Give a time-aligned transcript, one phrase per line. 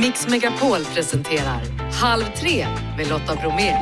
[0.00, 1.60] Mix Megapol presenterar
[1.92, 3.74] Halv tre med Lotta Bromé.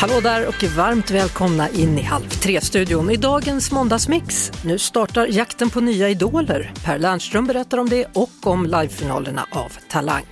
[0.00, 4.52] Hallå där och varmt välkomna in i Halv tre-studion i dagens måndagsmix.
[4.64, 6.72] Nu startar jakten på nya idoler.
[6.84, 10.24] Per Lernström berättar om det och om livefinalerna av Talang.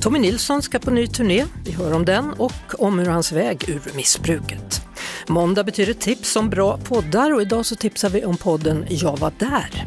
[0.00, 3.68] Tommy Nilsson ska på ny turné, vi hör om den och om hur hans väg
[3.68, 4.82] ur missbruket.
[5.28, 9.32] Måndag betyder tips om bra poddar och idag så tipsar vi om podden Jag var
[9.38, 9.86] där.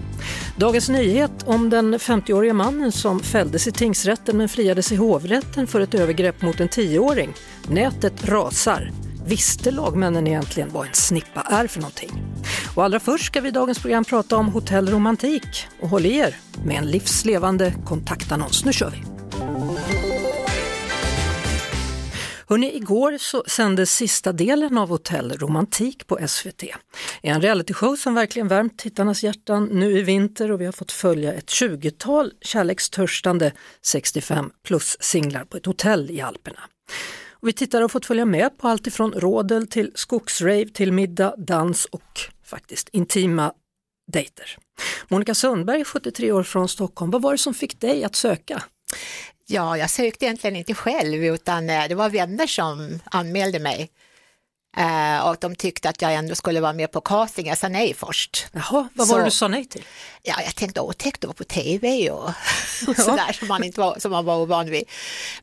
[0.57, 5.81] Dagens nyhet om den 50-årige mannen som fälldes i tingsrätten men friades i hovrätten för
[5.81, 7.33] ett övergrepp mot en 10-åring.
[7.67, 8.91] Nätet rasar.
[9.25, 12.23] Visste lagmännen egentligen vad en snippa är för någonting?
[12.75, 16.17] Och allra först ska vi i dagens program prata om Hotell Romantik och håll i
[16.17, 18.65] er med en livslevande kontaktannons.
[18.65, 19.18] Nu kör vi!
[22.49, 26.63] Hörrni, igår så sändes sista delen av Hotell Romantik på SVT.
[27.21, 31.33] En realityshow som verkligen värmt tittarnas hjärtan nu i vinter och vi har fått följa
[31.33, 33.51] ett 20-tal kärlekstörstande
[33.81, 36.59] 65 plus singlar på ett hotell i Alperna.
[37.29, 41.35] Och vi tittare har fått följa med på allt ifrån rådel till skogsrave till middag,
[41.37, 43.53] dans och faktiskt intima
[44.11, 44.57] dejter.
[45.07, 48.63] Monica Sundberg, 73 år från Stockholm, vad var det som fick dig att söka?
[49.51, 53.89] Ja, jag sökte egentligen inte själv utan eh, det var vänner som anmälde mig.
[54.77, 57.47] Uh, och de tyckte att jag ändå skulle vara med på casting.
[57.47, 58.47] Jag sa nej först.
[58.51, 59.83] Jaha, vad var det du sa nej till?
[60.23, 62.29] Ja, jag tänkte otäckt att vara på tv och,
[62.87, 64.83] och sådär som man, inte var, som man var ovan vid.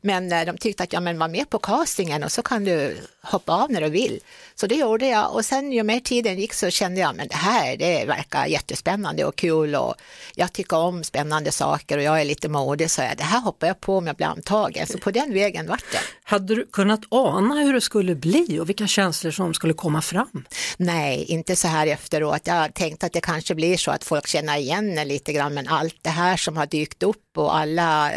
[0.01, 2.97] Men uh, de tyckte att ja, men var med på castingen och så kan du
[3.31, 4.19] hoppa av när du vill.
[4.55, 7.35] Så det gjorde jag och sen ju mer tiden gick så kände jag men det
[7.35, 9.95] här det verkar jättespännande och kul och
[10.35, 13.67] jag tycker om spännande saker och jag är lite modig så jag, det här hoppar
[13.67, 14.87] jag på om jag blir antagen.
[14.87, 15.99] Så på den vägen vart det.
[16.23, 20.45] Hade du kunnat ana hur det skulle bli och vilka känslor som skulle komma fram?
[20.77, 22.41] Nej, inte så här efteråt.
[22.47, 25.97] Jag tänkte att det kanske blir så att folk känner igen lite grann men allt
[26.01, 28.11] det här som har dykt upp och alla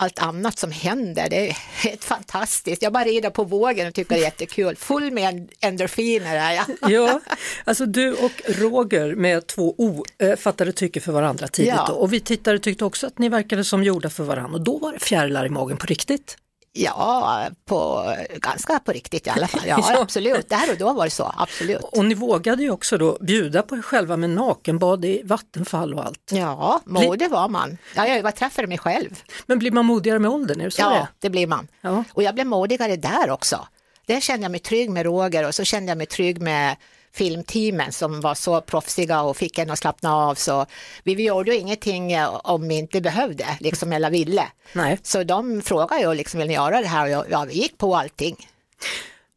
[0.00, 1.26] allt annat som händer.
[1.30, 2.82] Det är helt fantastiskt.
[2.82, 4.76] Jag bara rider på vågen och tycker det är jättekul.
[4.76, 6.64] Full med endorfiner är jag.
[6.90, 7.20] Ja,
[7.64, 11.86] alltså du och Roger med två O äh, fattade tycke för varandra tidigt ja.
[11.88, 11.94] då.
[11.94, 14.92] och vi tittare tyckte också att ni verkade som gjorda för varandra och då var
[14.92, 16.36] det fjärilar i magen på riktigt.
[16.80, 19.62] Ja, på, ganska på riktigt i alla fall.
[19.66, 20.00] Ja, ja.
[20.02, 20.48] absolut.
[20.48, 21.80] Där och då var det så, absolut.
[21.82, 26.04] Och ni vågade ju också då bjuda på er själva med nakenbad i vattenfall och
[26.04, 26.30] allt.
[26.32, 27.78] Ja, modig var man.
[27.96, 29.22] Ja, jag träffade mig själv.
[29.46, 30.60] Men blir man modigare med åldern?
[30.60, 31.68] Är det så ja, det, det blir man.
[31.80, 32.04] Ja.
[32.12, 33.68] Och jag blev modigare där också.
[34.06, 36.76] Där kände jag mig trygg med Roger och så kände jag mig trygg med
[37.18, 40.34] filmteamen som var så proffsiga och fick en att slappna av.
[40.34, 40.66] Så
[41.04, 44.46] vi gjorde ju ingenting eh, om vi inte behövde, liksom, eller ville.
[44.72, 44.98] Nej.
[45.02, 47.04] Så de frågade ju, liksom, vill ni göra det här?
[47.04, 48.36] Och jag, ja, vi gick på allting.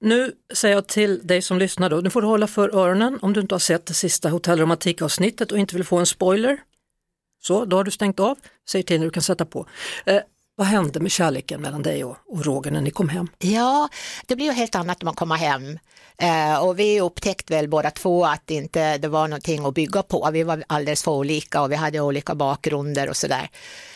[0.02, 3.34] Nu säger jag till dig som lyssnar då, nu får du hålla för öronen om
[3.34, 6.58] du inte har sett det sista hotellromantikavsnittet och inte vill få en spoiler.
[7.42, 8.38] Så, då har du stängt av,
[8.70, 9.68] säg till när du kan sätta på.
[10.06, 10.22] Eh,
[10.56, 13.28] vad hände med kärleken mellan dig och, och Roger när ni kom hem?
[13.40, 13.90] Ja,
[14.28, 15.80] det blir ju helt annat när man kommer hem.
[16.18, 20.30] Eh, och vi upptäckte väl båda två att inte det var någonting att bygga på.
[20.34, 23.50] Vi var alldeles för olika och vi hade olika bakgrunder och sådär.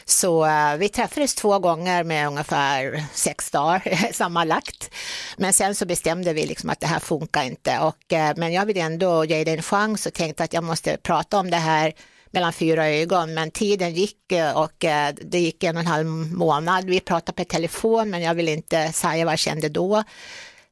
[0.06, 4.92] Så eh, vi träffades två gånger med ungefär sex dagar sammanlagt.
[5.38, 7.80] Men sen så bestämde vi liksom att det här funkar inte.
[7.80, 10.98] Och, eh, men jag vill ändå ge det en chans och tänkte att jag måste
[10.98, 11.94] prata om det här
[12.36, 16.08] mellan fyra ögon, men tiden gick eh, och eh, det gick en och en halv
[16.08, 16.86] månad.
[16.86, 20.04] Vi pratade per telefon, men jag vill inte säga vad jag kände då.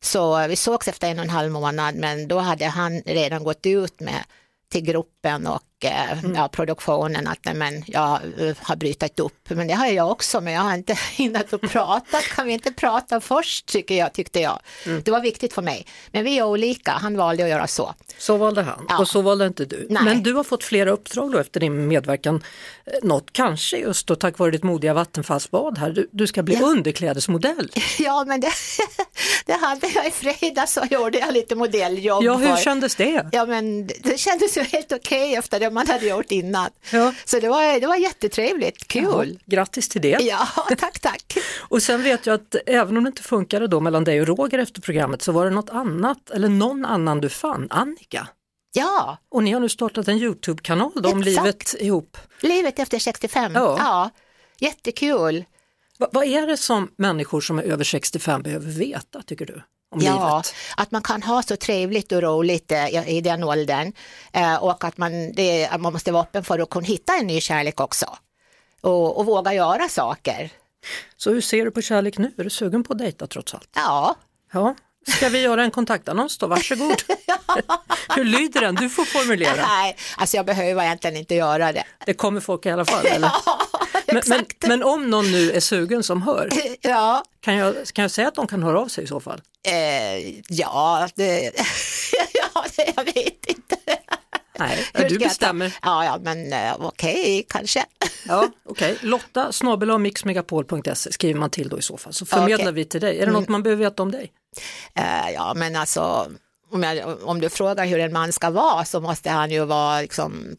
[0.02, 3.66] Så vi sågs efter en och en halv månad, men då hade han redan gått
[3.66, 4.24] ut med
[4.72, 6.36] till gruppen och mm.
[6.36, 9.50] ja, produktionen att nej, men, jag eh, har brutit upp.
[9.50, 12.22] Men det har jag också, men jag har inte hintat att prata.
[12.22, 14.60] Kan vi inte prata först, tycker jag, tyckte jag.
[14.86, 15.02] Mm.
[15.06, 15.86] Det var viktigt för mig.
[16.12, 17.94] Men vi är olika, han valde att göra så.
[18.18, 19.00] Så valde han ja.
[19.00, 19.88] och så valde inte du.
[19.90, 20.04] Nej.
[20.04, 22.44] Men du har fått flera uppdrag då efter din medverkan.
[22.86, 25.90] Eh, något kanske just då tack vare ditt modiga vattenfallsbad här.
[25.90, 26.66] Du, du ska bli ja.
[26.66, 27.72] underklädesmodell.
[28.00, 28.52] Ja, men det,
[29.46, 32.24] det hade jag i fredags så gjorde jag lite modelljobb.
[32.24, 32.64] Ja, hur för.
[32.64, 33.30] kändes det?
[33.32, 36.70] Ja, men det kändes ju helt okej okay efter det man hade gjort innan.
[36.92, 37.14] Ja.
[37.26, 39.30] Så det var, det var jättetrevligt, kul.
[39.30, 40.18] Jaha, grattis till det.
[40.22, 40.48] Ja,
[40.78, 41.38] tack, tack.
[41.60, 44.60] och sen vet jag att även om det inte funkade då mellan dig och Roger
[44.60, 48.28] efter programmet så var det något annat, eller någon annan du fann, Annika.
[48.74, 49.18] Ja.
[49.30, 52.18] Och ni har nu startat en Youtube-kanal om livet ihop.
[52.42, 54.10] Livet efter 65, ja, ja.
[54.60, 55.46] jättekul.
[55.98, 59.62] Va, vad är det som människor som är över 65 behöver veta tycker du?
[60.02, 60.56] Ja, livet.
[60.78, 63.94] att man kan ha så trevligt och roligt eh, i den åldern
[64.34, 67.28] eh, och att man, det, att man måste vara öppen för att kunna hitta en
[67.28, 68.06] ny kärlek också
[68.82, 70.50] och, och våga göra saker.
[71.18, 72.32] Så hur ser du på kärlek nu?
[72.38, 73.70] Är du sugen på att dejta trots allt?
[73.76, 74.16] Ja.
[74.54, 74.76] ja.
[75.08, 76.48] Ska vi göra en kontaktannons då?
[76.48, 77.04] Varsågod.
[78.16, 78.76] Hur lyder den?
[78.76, 79.66] Du får formulera.
[79.68, 81.84] Nej, alltså jag behöver egentligen inte göra det.
[82.06, 83.32] Det kommer folk i alla fall, eller?
[84.14, 86.50] men, men, men om någon nu är sugen som hör,
[86.82, 89.42] Ja, kan jag, kan jag säga att de kan höra av sig i så fall?
[89.68, 91.42] eh, ja, det,
[92.34, 93.78] ja det, jag vet inte.
[94.60, 95.78] Nej, du bestämmer.
[95.82, 97.86] Ja, ja, men eh, okej, kanske.
[98.28, 98.98] Ja, okej.
[99.02, 102.74] Lotta snabel mixmegapol.se skriver man till då i så fall, så förmedlar Okej.
[102.74, 103.20] vi till dig.
[103.20, 104.32] Är det något man behöver veta om dig?
[104.96, 106.28] Eh, ja, men alltså
[106.72, 110.02] om, jag, om du frågar hur en man ska vara så måste han ju vara
[110.02, 110.56] liksom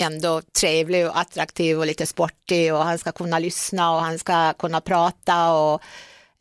[0.00, 4.52] ändå trevlig och attraktiv och lite sportig och han ska kunna lyssna och han ska
[4.52, 5.82] kunna prata och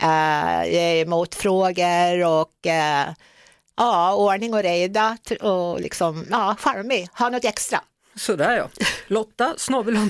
[0.04, 3.08] eh, ge motfrågor och eh,
[3.78, 7.82] ja, ordning och reda och liksom, ja, charmig, ha något extra.
[8.16, 8.70] Sådär ja.
[9.08, 9.56] Lotta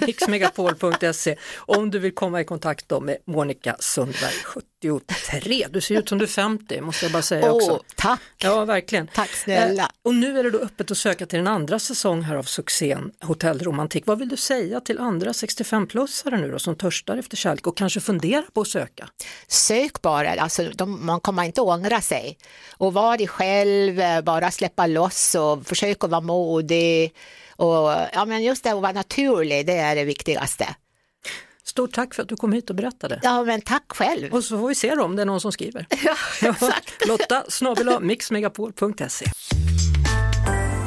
[0.08, 5.68] mixmegapol.se om du vill komma i kontakt då med Monica Sundberg, 73.
[5.70, 7.72] Du ser ut som du är 50 måste jag bara säga också.
[7.72, 9.08] Åh, tack, Ja, verkligen.
[9.08, 9.84] tack snälla.
[9.84, 12.44] Eh, och nu är det då öppet att söka till den andra säsong här av
[12.44, 14.04] succén Hotell Romantik.
[14.08, 18.00] Vad vill du säga till andra 65-plussare nu då som törstar efter kärlek och kanske
[18.00, 19.10] funderar på att söka?
[19.48, 22.38] Sök bara, alltså, de, man kommer inte ångra sig.
[22.78, 27.14] Och var dig själv, eh, bara släppa loss och försök att vara modig.
[27.62, 30.76] Och, ja, men just det att vara naturlig, det är det viktigaste.
[31.64, 33.20] Stort tack för att du kom hit och berättade.
[33.24, 34.34] Ja, men tack själv.
[34.34, 35.86] Och så får vi se då om det är någon som skriver.
[36.04, 36.16] Ja,
[36.50, 36.94] exakt.
[37.08, 39.26] Lotta snabel-a mixmegapol.se.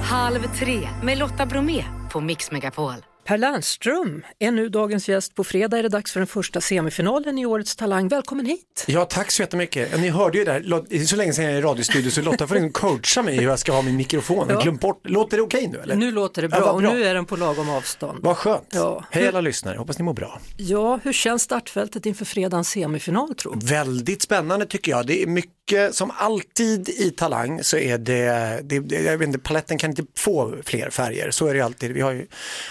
[0.03, 2.95] Halv tre med Lotta Bromé på Mix Megapol.
[3.25, 5.35] Per Lernström är nu dagens gäst.
[5.35, 8.09] På fredag är det dags för den första semifinalen i årets Talang.
[8.09, 8.85] Välkommen hit!
[8.87, 10.01] Ja, tack så jättemycket.
[10.01, 12.47] Ni hörde ju där, det är så länge sedan jag är i radiostudio så Lotta
[12.47, 14.49] får coacha mig hur jag ska ha min mikrofon.
[14.63, 15.95] Glömt bort, låter det okej nu eller?
[15.97, 16.93] Nu låter det Ja, bra och bra.
[16.93, 18.19] nu är den på lagom avstånd.
[18.23, 18.69] Vad skönt.
[18.73, 19.05] Ja.
[19.11, 20.41] Hej alla lyssnare, hoppas ni mår bra.
[20.57, 23.55] Ja, hur känns startfältet inför fredagens semifinal tro?
[23.65, 25.07] Väldigt spännande tycker jag.
[25.07, 25.51] Det är mycket,
[25.91, 30.05] som alltid i Talang så är det, det, det jag vet inte, paletten kan inte
[30.17, 31.31] få fler färger.
[31.31, 31.93] Så är det alltid.
[31.93, 32.27] Vi har ju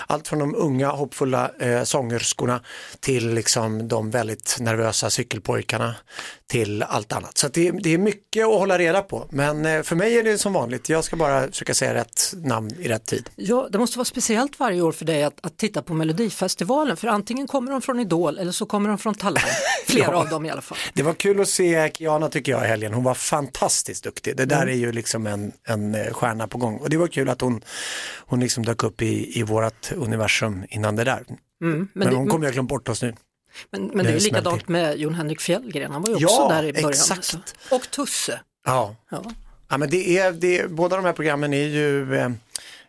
[0.07, 2.61] allt från de unga hoppfulla eh, sångerskorna
[2.99, 5.95] till liksom de väldigt nervösa cykelpojkarna
[6.47, 7.37] till allt annat.
[7.37, 9.27] Så det, det är mycket att hålla reda på.
[9.29, 10.89] Men eh, för mig är det som vanligt.
[10.89, 13.29] Jag ska bara försöka säga rätt namn i rätt tid.
[13.35, 17.07] Ja, det måste vara speciellt varje år för dig att, att titta på Melodifestivalen för
[17.07, 19.43] antingen kommer de från Idol eller så kommer de från Talang.
[19.87, 20.17] Flera Ja.
[20.17, 20.77] av dem i alla fall.
[20.93, 22.82] Det var kul att se Kiana tycker jag i helgen.
[22.91, 24.37] Hon var fantastiskt duktig.
[24.37, 26.77] Det där är ju liksom en, en eh, stjärna på gång.
[26.77, 27.61] Och det var kul att hon,
[28.17, 31.23] hon liksom dök upp i, i vårat universum innan det där.
[31.63, 33.15] Mm, Men, det, hon kommer ju ha glömt bort oss nu.
[33.71, 36.49] men, men det är ju likadant med Jon Henrik Fjällgren, han var ju också Ja,
[36.49, 36.89] där i början.
[36.89, 37.23] exakt.
[37.23, 37.37] Så.
[37.75, 38.39] Och Tusse.
[38.65, 39.23] Ja, Ja.
[39.69, 42.29] ja men det är, det är, båda de här programmen är ju eh,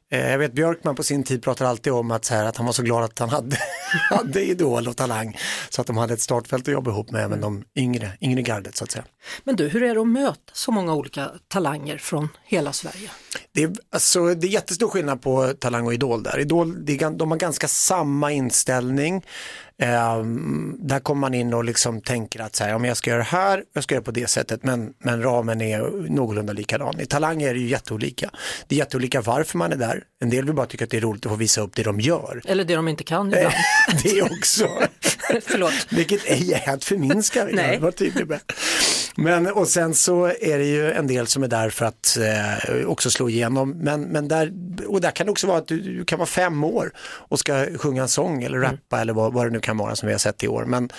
[0.09, 2.73] jag vet Björkman på sin tid pratade alltid om att, så här, att han var
[2.73, 3.57] så glad att han hade,
[4.11, 7.41] hade Idol och Talang så att de hade ett startfält att jobba ihop med även
[7.41, 9.05] de yngre, yngre gardet så att säga.
[9.45, 13.11] Men du, hur är det att möta så många olika talanger från hela Sverige?
[13.53, 16.39] Det är, alltså, det är jättestor skillnad på Talang och Idol där.
[16.39, 19.25] Idol, det är, de har ganska samma inställning.
[19.83, 23.19] Ehm, där kommer man in och liksom tänker att så här, om jag ska göra
[23.19, 25.81] det här, jag ska göra på det sättet, men, men ramen är
[26.11, 27.01] någorlunda likadan.
[27.01, 28.31] I Talang är det ju jätteolika.
[28.69, 30.03] Det är jätteolika varför man är där.
[30.21, 32.01] En del vill bara tycka att det är roligt att få visa upp det de
[32.01, 32.43] gör.
[32.45, 33.55] Eller det de inte kan ibland.
[34.03, 34.69] det också.
[35.43, 35.87] Förlåt.
[35.91, 38.41] Vilket ej är att förminska, vill jag vara tydlig med.
[39.17, 42.87] Men och sen så är det ju en del som är där för att eh,
[42.87, 43.71] också slå igenom.
[43.71, 44.53] Men, men där,
[44.87, 47.67] och där kan det också vara att du, du kan vara fem år och ska
[47.79, 50.19] sjunga en sång eller rappa eller vad, vad det nu kan vara som vi har
[50.19, 50.65] sett i år.
[50.65, 50.91] Men,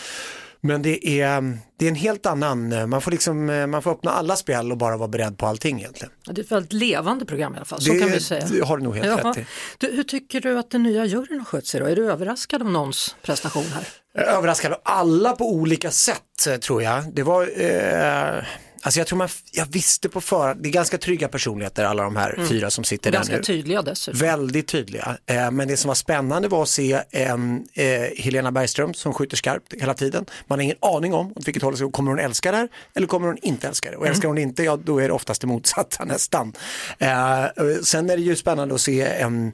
[0.65, 4.35] men det, är, det är en helt annan, man får, liksom, man får öppna alla
[4.35, 6.13] spel och bara vara beredd på allting egentligen.
[6.25, 8.47] Ja, Det är ett väldigt levande program i alla fall, så det, kan vi säga.
[8.51, 9.29] det har du nog helt Jaha.
[9.31, 9.45] rätt i.
[9.77, 11.85] Du, hur tycker du att den nya juryn har skött sig då?
[11.85, 13.87] Är du överraskad av någons prestation här?
[14.17, 17.13] överraskade alla på olika sätt tror jag.
[17.13, 18.43] Det var, eh,
[18.85, 22.15] alltså jag tror man, jag visste på förhand, det är ganska trygga personligheter alla de
[22.15, 23.19] här fyra som sitter där Mm.
[23.27, 23.43] Ganska nu.
[23.57, 24.19] tydliga dessutom.
[24.19, 27.85] Väldigt tydliga, eh, men det som var spännande var att se en eh,
[28.17, 30.25] Helena Bergström som skjuter skarpt hela tiden.
[30.47, 31.91] Man har ingen aning om åt vilket håll det ska.
[31.91, 33.97] Kommer hon älska det här eller kommer hon inte älska det?
[33.97, 36.53] Och älskar hon inte, ja då är det oftast det motsatta nästan.
[36.99, 37.45] Eh,
[37.83, 39.53] sen är det ju spännande att se en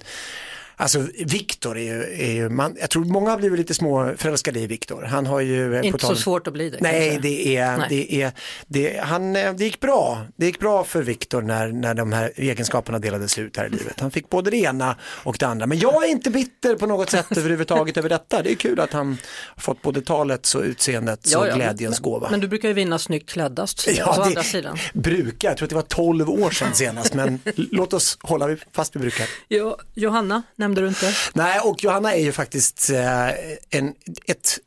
[0.82, 4.60] Alltså Viktor är ju, är ju man, jag tror många har blivit lite små förälskade
[4.60, 5.04] i Viktor.
[5.04, 5.76] Han har ju...
[5.76, 6.78] eh, Inte så tal- svårt att bli det.
[6.82, 7.86] Nej, det är, Nej.
[7.90, 8.32] det är,
[8.68, 10.26] det, han, eh, det gick bra.
[10.36, 14.00] Det gick bra för Viktor när, när de här egenskaperna delades ut här i livet.
[14.00, 15.68] Han fick både det ena och det andra.
[15.68, 18.42] Men jag är inte bitter på något sätt överhuvudtaget över detta.
[18.44, 19.18] Det är kul att han
[19.56, 22.28] har fått både talets och utseendets och glädjens men, gåva.
[22.32, 24.78] Men du brukar ju vinna snyggt kläddast, Ja, alltså det- andra sidan.
[24.94, 28.96] Brukar, jag tror att det var 12 år sedan senast, men låt oss hålla fast
[28.96, 29.28] vid brukar.
[29.48, 31.18] Ja, Johanna nämnde du inte.
[31.34, 33.30] Nej, och Johanna är ju faktiskt eh,
[33.70, 33.94] en,
[34.26, 34.60] ett,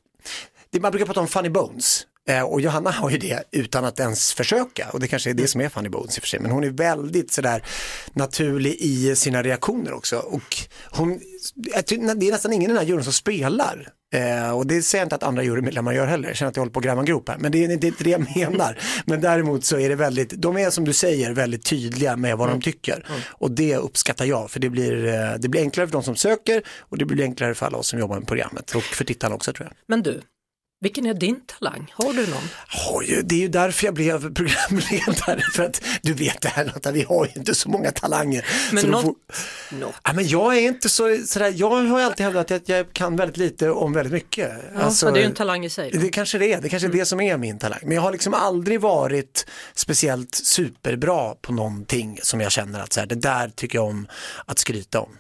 [0.70, 2.06] det man brukar prata om funny bones.
[2.28, 5.49] Eh, och Johanna har ju det utan att ens försöka och det kanske är det
[5.49, 6.40] som är Funny Bones i och för sig.
[6.40, 7.62] Men hon är väldigt sådär
[8.12, 10.16] naturlig i sina reaktioner också.
[10.16, 10.57] Och
[10.90, 11.21] hon,
[11.54, 13.88] det är nästan ingen i den här juryn som spelar.
[14.14, 16.61] Eh, och det säger jag inte att andra jurymedlemmar gör heller, jag känner att jag
[16.61, 17.38] håller på att gräva en grop här.
[17.38, 18.78] Men det är inte det jag menar.
[19.07, 22.49] Men däremot så är det väldigt, de är som du säger väldigt tydliga med vad
[22.49, 23.07] de tycker.
[23.28, 26.62] Och det uppskattar jag, för det blir, eh, det blir enklare för de som söker
[26.78, 29.52] och det blir enklare för alla oss som jobbar med programmet och för tittarna också
[29.52, 29.76] tror jag.
[29.87, 30.21] Men du,
[30.81, 31.93] vilken är din talang?
[31.97, 33.04] Har du någon?
[33.04, 36.93] Ju, det är ju därför jag blev programledare, för att du vet det här Lotta,
[36.93, 38.47] vi har ju inte så många talanger.
[38.73, 39.14] Men något- får-.
[40.04, 43.37] Ja, men jag är inte så, sådär, jag har alltid hävdat att jag kan väldigt
[43.37, 44.50] lite om väldigt mycket.
[44.76, 45.90] Alltså, Ja, det är ju en talang i sig.
[45.90, 45.99] då.
[46.00, 47.78] Det kanske det är, det kanske är det som är min talang.
[47.83, 53.00] Men jag har liksom aldrig varit speciellt superbra på någonting som jag känner att så
[53.00, 54.07] här, det där tycker jag om
[54.47, 55.16] att skryta om.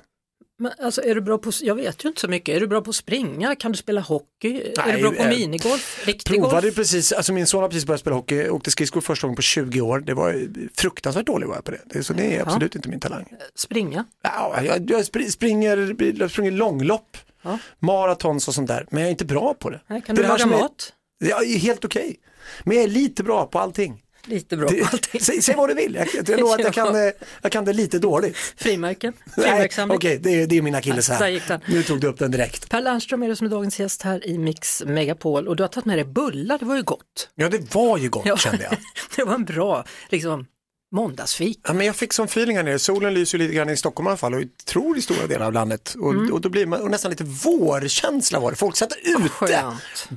[0.58, 2.80] Men alltså är du bra på, jag vet ju inte så mycket, är du bra
[2.80, 3.54] på att springa?
[3.56, 4.60] Kan du spela hockey?
[4.60, 6.06] är Nej, du bra på eh, minigolf?
[6.06, 6.74] Riktig Provade golf?
[6.74, 9.80] precis, alltså min son har precis börjat spela hockey, åkte skridskor första gången på 20
[9.80, 10.00] år.
[10.00, 11.80] Det var fruktansvärt dålig var jag på det.
[11.86, 13.26] det så det är absolut inte min talang.
[13.54, 14.04] Springa?
[14.22, 17.58] Ja, jag, jag spr- springer, jag springer långlopp, Ja.
[17.78, 19.80] maratons och sånt där, men jag är inte bra på det.
[19.86, 20.92] Nej, kan det du är laga som är- mat?
[21.18, 22.16] Jag är helt okej.
[22.64, 24.02] Men jag är lite bra på allting.
[24.26, 25.20] Lite bra på allting.
[25.20, 27.12] säg, säg vad du vill, jag, jag lovar att jag kan, eh,
[27.42, 28.36] jag kan det lite dåligt.
[28.56, 29.12] Frimärken?
[29.34, 29.96] Frimärkssamling?
[29.96, 31.28] Okej, det, är- det är min akilles Där här.
[31.28, 31.60] gick den.
[31.66, 32.70] Nu tog du upp den direkt.
[32.70, 35.68] Per Lernström är det som är dagens gäst här i Mix Megapol och du har
[35.68, 37.28] tagit med dig bullar, det var ju gott.
[37.34, 38.36] Ja, det var ju gott Ja.
[38.36, 38.76] kände jag.
[39.16, 40.46] det var en bra liksom,
[40.94, 41.60] måndagsfik.
[41.62, 44.10] Ja, men jag fick som feeling här nere, solen lyser lite grann i Stockholm i
[44.10, 45.94] alla fall och jag tror i stora delar av landet.
[46.00, 46.32] Och, Mm.
[46.32, 49.28] och då blir man, och nästan lite vårkänsla var det, folk satt ute.
[49.28, 50.08] Skönt.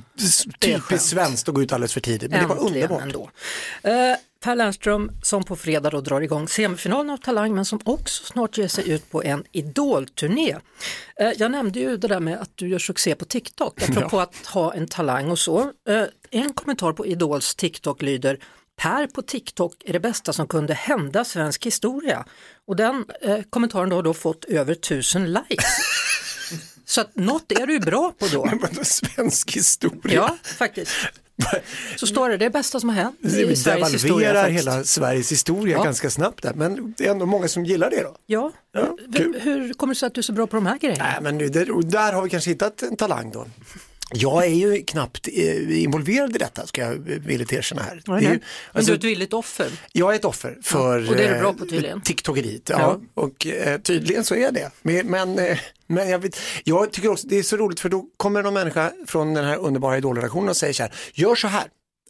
[0.60, 3.02] Typiskt svenskt att gå ut alldeles för tidigt, men det var Äntligen underbart.
[3.02, 3.30] ändå.
[3.82, 8.24] Eh, per Lernström som på fredag då drar igång semifinalen av Talang men som också
[8.24, 10.56] snart ger sig ut på en idolturné.
[11.20, 14.46] Eh, jag nämnde ju det där med att du gör succé på TikTok, apropå att
[14.46, 15.60] ha en talang och så.
[15.88, 18.38] Eh, en kommentar på Idols TikTok lyder
[18.78, 22.24] Per på TikTok är det bästa som kunde hända svensk historia.
[22.66, 25.64] Och den eh, kommentaren då har då fått över tusen likes.
[26.84, 28.44] Så att något är du ju bra på då.
[28.50, 30.14] Men vadå svensk historia?
[30.14, 30.92] Ja, faktiskt.
[31.96, 34.28] Så står det, det bästa som har hänt i Sveriges historia.
[34.32, 35.84] devalverar hela Sveriges historia Ja.
[35.84, 38.16] ganska snabbt där, men det är ändå många som gillar det då.
[38.26, 39.40] Ja, Ja, kul.
[39.42, 41.04] hur kommer det sig att du är så bra på de här grejerna?
[41.04, 43.46] Nej, men nu, där, där har vi kanske hittat en talang då.
[44.14, 48.02] Jag är ju knappt eh, involverad i detta, ska jag villigt erkänna här.
[48.16, 48.40] Är ju, Men
[48.72, 49.70] alltså, du är ett villigt offer.
[49.92, 52.00] jag är ett offer för och det är du eh, bra på tydligen.
[52.02, 52.68] TikTokeriet.
[52.68, 53.22] Ja, Ja.
[53.22, 54.70] och eh, tydligen så är det.
[54.82, 58.04] Men, men, eh, men jag, vet, jag tycker också det är så roligt för då
[58.16, 61.64] kommer någon människa från den här underbara idolredaktionen och säger så här, gör så här.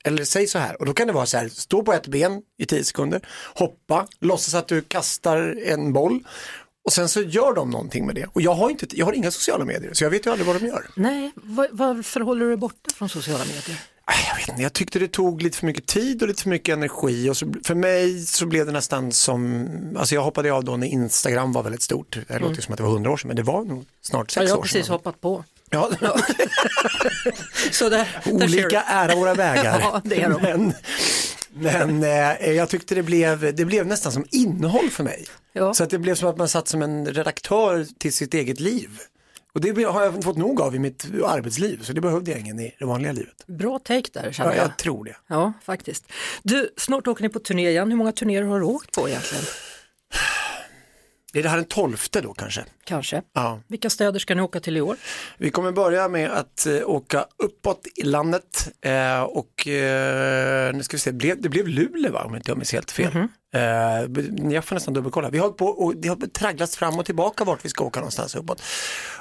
[0.05, 2.43] Eller säg så här och då kan det vara så här, stå på ett ben
[2.59, 3.21] i tio sekunder,
[3.55, 6.21] hoppa, låtsas att du kastar en boll
[6.89, 8.27] och sen så gör de någonting med det.
[8.33, 10.61] Och jag har, inte, jag har inga sociala medier så jag vet ju aldrig vad
[10.61, 10.87] de gör.
[10.95, 13.81] Nej, va- varför håller du dig borta från sociala medier?
[14.09, 16.51] Nej, Jag vet inte, jag tyckte det tog lite för mycket tid och lite för
[16.51, 19.69] mycket energi och så, för mig så blev det nästan som,
[19.99, 22.77] alltså jag hoppade av då när Instagram var väldigt stort, det låter ju som att
[22.79, 24.63] det var hundra år sedan men det var nog snart Ja, sex jag har år
[24.63, 24.93] precis sedan.
[24.93, 25.45] hoppat på.
[25.71, 25.91] Ja,
[27.73, 29.81] Så där, olika ära våra vägar.
[29.81, 30.43] Ja, det är de.
[30.43, 30.73] Men,
[31.61, 35.25] men eh, jag tyckte det blev, det blev nästan som innehåll för mig.
[35.53, 35.75] Ja.
[35.75, 38.89] Så att det blev som att man satt som en redaktör till sitt eget liv.
[39.55, 42.61] Och det har jag fått nog av i mitt arbetsliv, så det behövde jag ingen
[42.61, 43.47] i det vanliga livet.
[43.47, 44.65] Bra take där känner Ja, jag.
[44.65, 45.17] jag tror det.
[45.27, 46.05] Ja, faktiskt.
[46.43, 47.91] Du, snart åker ni på turné igen.
[47.91, 49.45] Hur många turnéer har du åkt på egentligen?
[51.35, 52.65] Är det här den tolfte då kanske?
[52.85, 53.23] Kanske.
[53.35, 53.61] Ja.
[53.67, 54.97] Vilka städer ska ni åka till i år?
[55.39, 60.97] Vi kommer börja med att eh, åka uppåt i landet eh, och eh, nu ska
[60.97, 63.15] vi se, det blev, det blev Luleå va, om inte jag minns helt fel.
[63.15, 63.23] Mhm.
[63.23, 63.48] Eh,
[64.53, 65.31] jag får nästan dubbelkolla.
[65.31, 68.35] Vi har på och det har tragglats fram och tillbaka vart vi ska åka någonstans
[68.35, 68.63] uppåt.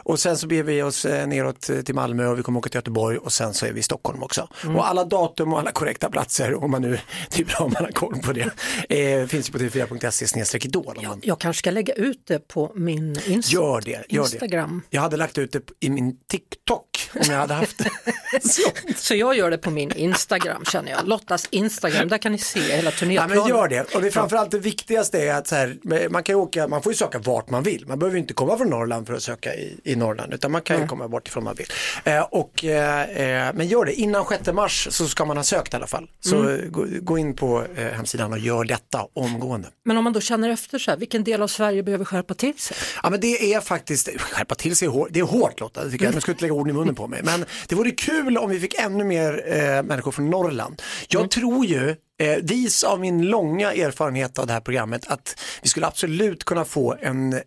[0.03, 2.69] Och sen så beger vi oss eh, neråt eh, till Malmö och vi kommer åka
[2.69, 4.48] till Göteborg och sen så är vi i Stockholm också.
[4.63, 4.75] Mm.
[4.75, 7.00] Och alla datum och alla korrekta platser, om man nu,
[7.36, 8.50] det är bra om man har koll på det,
[8.89, 11.00] eh, finns ju på tv4.se snedstreck idol.
[11.05, 14.81] man Jag kanske ska lägga ut det på min Inst- Gör det, gör Instagram.
[14.89, 14.96] det.
[14.98, 17.89] Jag hade lagt ut det i min TikTok om jag hade haft det.
[18.96, 19.13] Så.
[19.15, 21.07] Jag gör det på min Instagram känner jag.
[21.07, 23.38] Lottas Instagram, där kan ni se hela Ja turnéplanen.
[23.38, 23.96] men gör det.
[23.96, 26.98] Och det framförallt det viktigaste är att så här, man kan åka, man får ju
[26.98, 27.86] söka vart man vill.
[27.88, 30.62] Man behöver ju inte komma från Norrland för att söka i, i Norrland utan man
[30.62, 31.68] kan ju komma bort ifrån man vill.
[32.04, 33.02] Eh, och, eh,
[33.48, 36.10] eh, men gör det, innan 6 mars så ska man ha sökt i alla fall.
[36.20, 39.68] Så eh, gå, gå in på eh, hemsidan och gör detta omgående.
[39.86, 42.54] Men om man då känner efter så här, vilken del av Sverige behöver skärpa till
[42.58, 42.78] sig?
[43.04, 46.06] Ja men det är faktiskt, skärpa till sig, hår- det är hårt Lotta, det tycker
[46.06, 46.16] jag.
[46.16, 47.22] nu ska jag inte lägga orden i munnen på mig.
[47.24, 50.82] Men det vore kul om vi fick ännu mer eh, människor från Norrland.
[51.08, 55.70] Jag tror ju eh, vis av min långa erfarenhet av det här programmet att vi
[55.70, 57.42] skulle absolut kunna få en eh,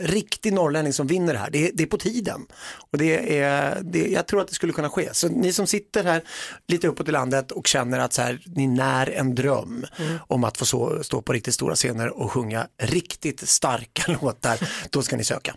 [0.00, 1.50] riktig norrlänning som vinner det här.
[1.50, 2.46] Det, det är på tiden.
[2.90, 5.14] Och det är, det, jag tror att det skulle kunna ske.
[5.14, 6.22] Så ni som sitter här
[6.68, 9.86] lite uppåt i landet och känner att så här, ni när en dröm
[10.26, 15.02] om att få så, stå på riktigt stora scener och sjunga riktigt starka låtar, då
[15.02, 15.54] ska ni söka.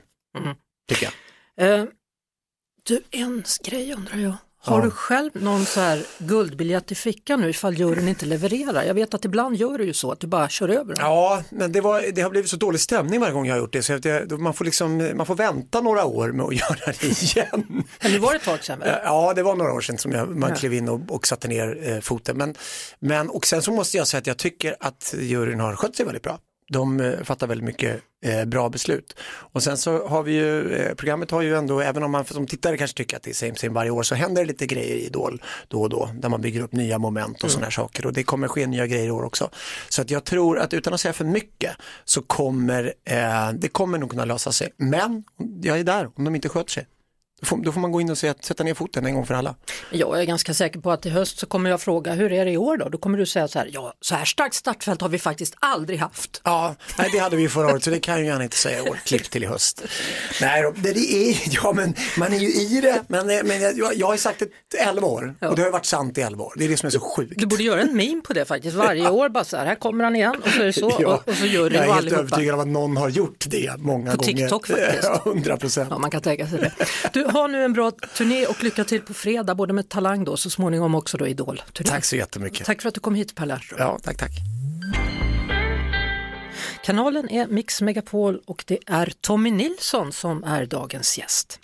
[0.90, 1.14] Tycker
[1.56, 1.80] jag.
[1.80, 1.86] Eh,
[2.84, 4.36] du, en grej undrar jag.
[4.60, 4.86] Har Ja.
[4.86, 8.84] du själv någon så här guldbiljett i fickan nu ifall juryn inte levererar?
[8.84, 10.96] Jag vet att ibland gör du ju så att du bara kör över dem.
[11.00, 13.74] Ja, men det, var, det har blivit så dålig stämning varje gång jag har gjort
[13.74, 17.24] det så det, man, får liksom, man får vänta några år med att göra det
[17.24, 17.84] igen.
[18.02, 18.82] Men nu var det ett tag sedan?
[19.04, 20.56] Ja, det var några år sedan som jag, man Ja.
[20.56, 22.38] klev in och, och satte ner eh, foten.
[22.38, 22.56] Men,
[23.00, 26.06] men, och sen så måste jag säga att jag tycker att juryn har skött sig
[26.06, 26.40] väldigt bra.
[26.70, 29.20] De eh, fattar väldigt mycket eh, bra beslut.
[29.30, 32.48] Och sen så har vi ju, eh, programmet har ju ändå, även om man som
[32.48, 34.96] tittare kanske tycker att det är same same varje år, så händer det lite grejer
[34.96, 38.06] i Idol då och då, där man bygger upp nya moment och sådana här saker.
[38.06, 39.50] Och det kommer ske nya grejer i år också.
[39.90, 41.72] Så att jag tror att utan att säga för mycket
[42.06, 44.70] så kommer eh, det kommer nog kunna lösa sig.
[44.78, 45.24] Men
[45.62, 46.88] jag är där, om de inte sköter sig.
[47.42, 49.34] Då får, då får man gå in och säga, sätta ner foten en gång för
[49.34, 49.56] alla.
[49.92, 52.52] Jag är ganska säker på att i höst så kommer jag fråga hur är det
[52.52, 52.90] i år då?
[52.90, 56.00] Då kommer du säga så här, ja så här starkt startfält har vi faktiskt aldrig
[56.00, 56.42] haft.
[56.44, 58.78] Ja, nej, det hade vi ju förra året så det kan jag gärna inte säga
[58.78, 59.00] i år.
[59.06, 59.84] Klipp till i höst.
[60.42, 64.08] Nej, det, det är, ja men man är ju i det, men, men jag, jag
[64.08, 66.44] har ju sagt det i 11 år och det har ju varit sant i 11
[66.44, 66.54] år.
[66.58, 67.34] Det är det som är så sjukt.
[67.38, 70.04] Du borde göra en meme på det faktiskt, varje år bara så här, här kommer
[70.04, 71.94] han igen och så är det så Ja, och, och så gör det jag är
[71.94, 74.34] helt övertygad om att någon har gjort det många På gånger.
[74.38, 75.04] TikTok faktiskt.
[75.04, 75.88] Ja, 100 procent.
[75.92, 76.72] Ja, man kan tänka sig det.
[77.14, 80.38] Du har nu en bra turné och lycka till på fredag, både med Talang då,
[80.38, 81.88] så småningom också då idol -turné.
[81.88, 82.66] Tack så jättemycket.
[82.66, 83.80] Tack för att du kom hit Per Lernström.
[83.82, 84.32] Ja, tack, tack.
[86.84, 91.60] Kanalen är Mix Megapol och det är Tommy Nilsson som är dagens gäst.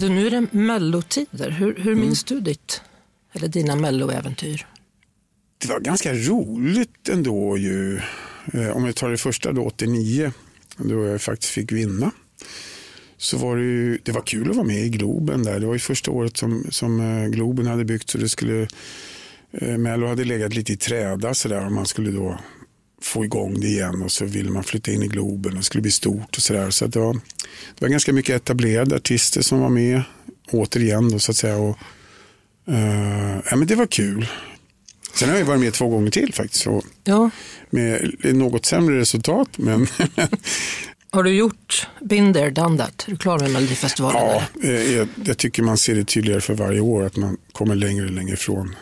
[0.00, 1.50] Du, nu är det mellotider.
[1.50, 2.82] Hur, hur minns du ditt,
[3.32, 4.66] eller dina melloäventyr?
[5.58, 8.00] Det var ganska roligt ändå ju.
[8.52, 10.32] Eh, Om jag tar det första då, 89,
[10.76, 12.10] då jag faktiskt fick vinna.
[13.24, 15.60] Så var det ju, det var kul att vara med i Globen där.
[15.60, 18.68] Det var ju första året som, som eh, Globen hade byggt så det skulle,
[19.52, 22.38] eh, Mello hade legat lite i träda sådär och man skulle då
[23.02, 25.82] få igång det igen och så ville man flytta in i Globen och det skulle
[25.82, 26.70] bli stort och sådär.
[26.70, 30.02] Så att det, var, det var ganska mycket etablerade artister som var med
[30.50, 31.56] återigen då så att säga.
[31.56, 31.78] Och,
[32.68, 34.26] eh, ja, men det var kul.
[35.14, 36.66] Sen har jag varit med två gånger till faktiskt.
[36.66, 37.30] Och Ja,
[37.70, 39.48] med något sämre resultat.
[39.56, 39.86] Men
[41.14, 43.04] har du gjort Been there, done that?
[43.06, 44.20] Är du klar med Melodifestivalen?
[44.22, 47.74] ja, eh, jag, jag tycker man ser det tydligare för varje år att man kommer
[47.74, 48.74] längre och längre ifrån.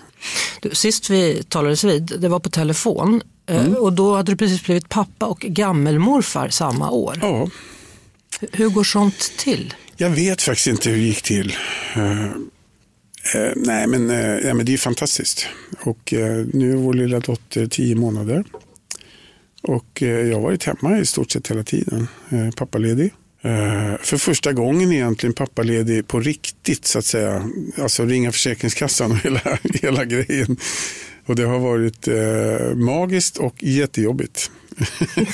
[0.62, 4.64] Du, sist vi talades vid, det var på telefon eh, och då hade du precis
[4.64, 7.18] blivit pappa och gammelmorfar samma år.
[7.22, 7.48] Ja,
[8.52, 9.74] Hur går sånt till?
[9.96, 11.56] jag vet faktiskt inte hur det gick till.
[13.34, 15.46] Eh, nej, men, eh, ja, men det är fantastiskt.
[15.80, 16.14] Och
[16.52, 18.44] nu är vår lilla dotter tio månader.
[19.62, 23.12] Och eh, jag har varit hemma i stort sett hela tiden, eh, pappaledig.
[23.42, 27.48] Eh, för första gången egentligen pappaledig på riktigt så att säga.
[27.78, 29.40] Alltså ringa Försäkringskassan och hela,
[29.74, 30.56] hela grejen.
[31.26, 34.50] Och det har varit eh, magiskt och jättejobbigt.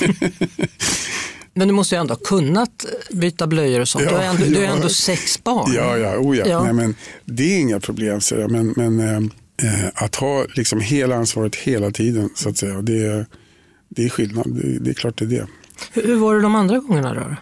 [1.53, 4.05] Men du måste ju ändå ha kunnat byta blöjor och sånt.
[4.05, 4.75] Ja, du har ändå, du har ja.
[4.75, 5.73] ändå sex barn.
[5.75, 6.45] Ja, ja, oh ja.
[6.47, 6.63] Ja.
[6.63, 8.21] Nej, men det är inga problem.
[8.21, 8.35] Så.
[8.35, 13.25] Men, men eh, att ha liksom hela ansvaret hela tiden, så att säga, det, är-
[13.89, 14.55] det är skillnad.
[14.55, 15.47] Det, det är klart det är det.
[15.93, 17.35] Hur, hur var det de andra gångerna då?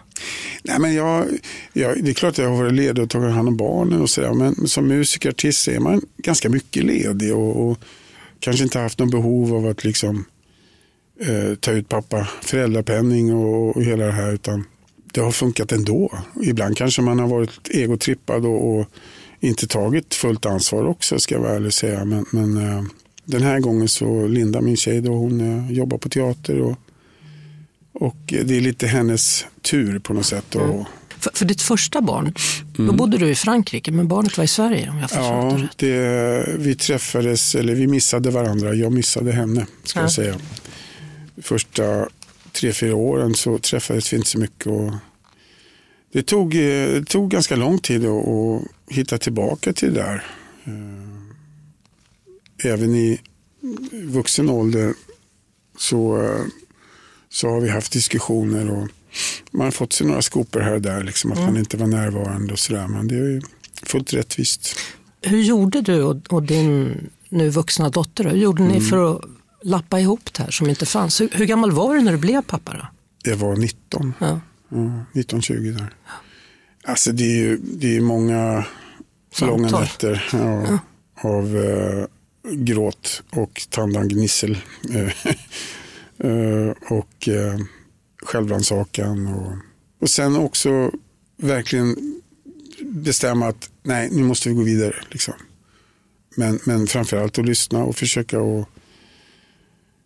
[0.62, 1.26] Nej, men jag,
[1.72, 4.10] jag, det är klart att jag har varit ledig och tagit hand om barnen och
[4.10, 4.32] sådär.
[4.32, 7.78] Men som musiker, artist är man ganska mycket ledig och, och
[8.40, 10.24] kanske inte haft någon behov av att liksom
[11.20, 14.32] eh, ta ut pappa föräldrapenning och, och hela det här.
[14.32, 14.64] Utan
[15.12, 16.18] det har funkat ändå.
[16.42, 18.86] Ibland kanske man har varit egotrippad och, och
[19.40, 22.04] inte tagit fullt ansvar också ska jag vara ärlig och säga.
[22.04, 22.82] Men, men eh,
[23.28, 26.78] den här gången så Linda, min tjej, då, hon eh, jobbar på teater och
[27.92, 30.54] och det är lite hennes tur på något sätt.
[30.54, 30.86] Och,
[31.18, 32.34] För, för ditt första barn,
[32.76, 35.64] då bodde du i Frankrike men barnet var i Sverige om jag förstått det ja,
[35.64, 35.78] rätt.
[35.78, 38.74] det, vi träffades, eller vi missade varandra.
[38.74, 40.02] Jag missade henne, ska Ja.
[40.04, 40.34] jag säga.
[41.42, 42.08] Första
[42.52, 44.66] tre, fyra åren så träffades vi inte så mycket.
[44.66, 44.92] Och
[46.12, 48.62] det, tog, eh, det tog ganska lång tid att, att
[48.96, 50.24] hitta tillbaka till det där.
[52.64, 53.20] Även i
[54.04, 54.94] vuxen ålder
[55.78, 56.30] så,
[57.28, 58.88] så har vi haft diskussioner och
[59.50, 62.52] man har fått sig några skopor här och där, liksom, att man inte var närvarande
[62.52, 62.86] och sådär.
[62.88, 63.42] Men det är ju
[63.82, 64.76] fullt rättvist.
[65.22, 66.96] Hur gjorde du och, din
[67.28, 68.24] nu vuxna dotter?
[68.24, 68.74] Hur gjorde Mm.
[68.74, 69.24] ni för att
[69.62, 71.20] lappa ihop det här som inte fanns?
[71.20, 72.72] Hur, hur gammal var du när du blev pappa?
[72.72, 72.86] Då?
[73.30, 74.40] Det var 19, Ja.
[74.68, 74.76] ja,
[75.12, 75.94] 19-20 där.
[76.84, 78.64] Alltså det är ju det är många
[79.32, 79.60] Samtal.
[79.60, 80.78] långa nätter ja,
[81.30, 82.04] av eh,
[82.52, 84.58] gråt och tandangnissel.
[84.94, 85.12] Eh,
[86.30, 87.58] eh, och eh,
[88.22, 89.26] självrannsakan.
[89.26, 89.52] Och,
[90.00, 90.90] och sen också
[91.36, 91.96] verkligen
[92.80, 94.94] bestämma att nej, nu måste vi gå vidare.
[95.10, 95.34] Liksom.
[96.36, 98.68] Men, men framförallt att lyssna och försöka att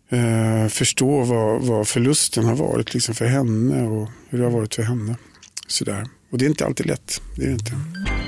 [0.09, 4.75] eh, förstå vad, vad förlusten har varit liksom för henne och hur det har varit
[4.75, 5.15] för henne.
[5.67, 6.07] Sådär.
[6.29, 7.21] Och det är inte alltid lätt.
[7.35, 8.22] Det är det inte.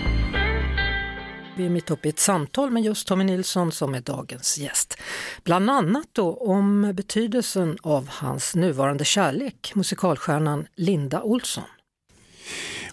[1.58, 4.98] Vi är mitt uppe i ett samtal med just Tommy Nilsson som är dagens gäst.
[5.44, 11.64] Bland annat då om betydelsen av hans nuvarande kärlek, musikalstjärnan Linda Olsson.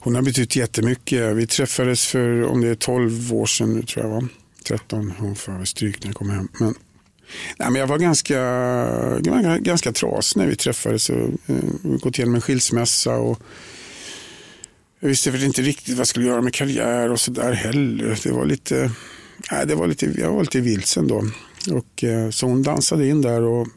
[0.00, 1.36] Hon har betytt jättemycket.
[1.36, 4.28] Vi träffades för, om det är 12 år sedan nu tror jag var.
[4.64, 6.48] 13, hon får stryk när jag kom hem.
[6.60, 6.74] Men,
[7.58, 8.38] nej, men jag var ganska,
[9.58, 11.10] ganska trasig när vi träffades.
[11.10, 13.16] Och, eh, gått igenom en skilsmässa.
[13.16, 13.38] Och,
[15.02, 18.20] jag visste väl inte riktigt vad jag skulle göra med karriär och sådär heller.
[18.22, 18.90] Det var lite,
[19.50, 21.24] nej, det var lite, jag var lite vilsen då.
[21.70, 23.68] Och, eh, så hon dansade in där och,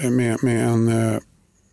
[0.00, 1.18] eh, med, med en eh,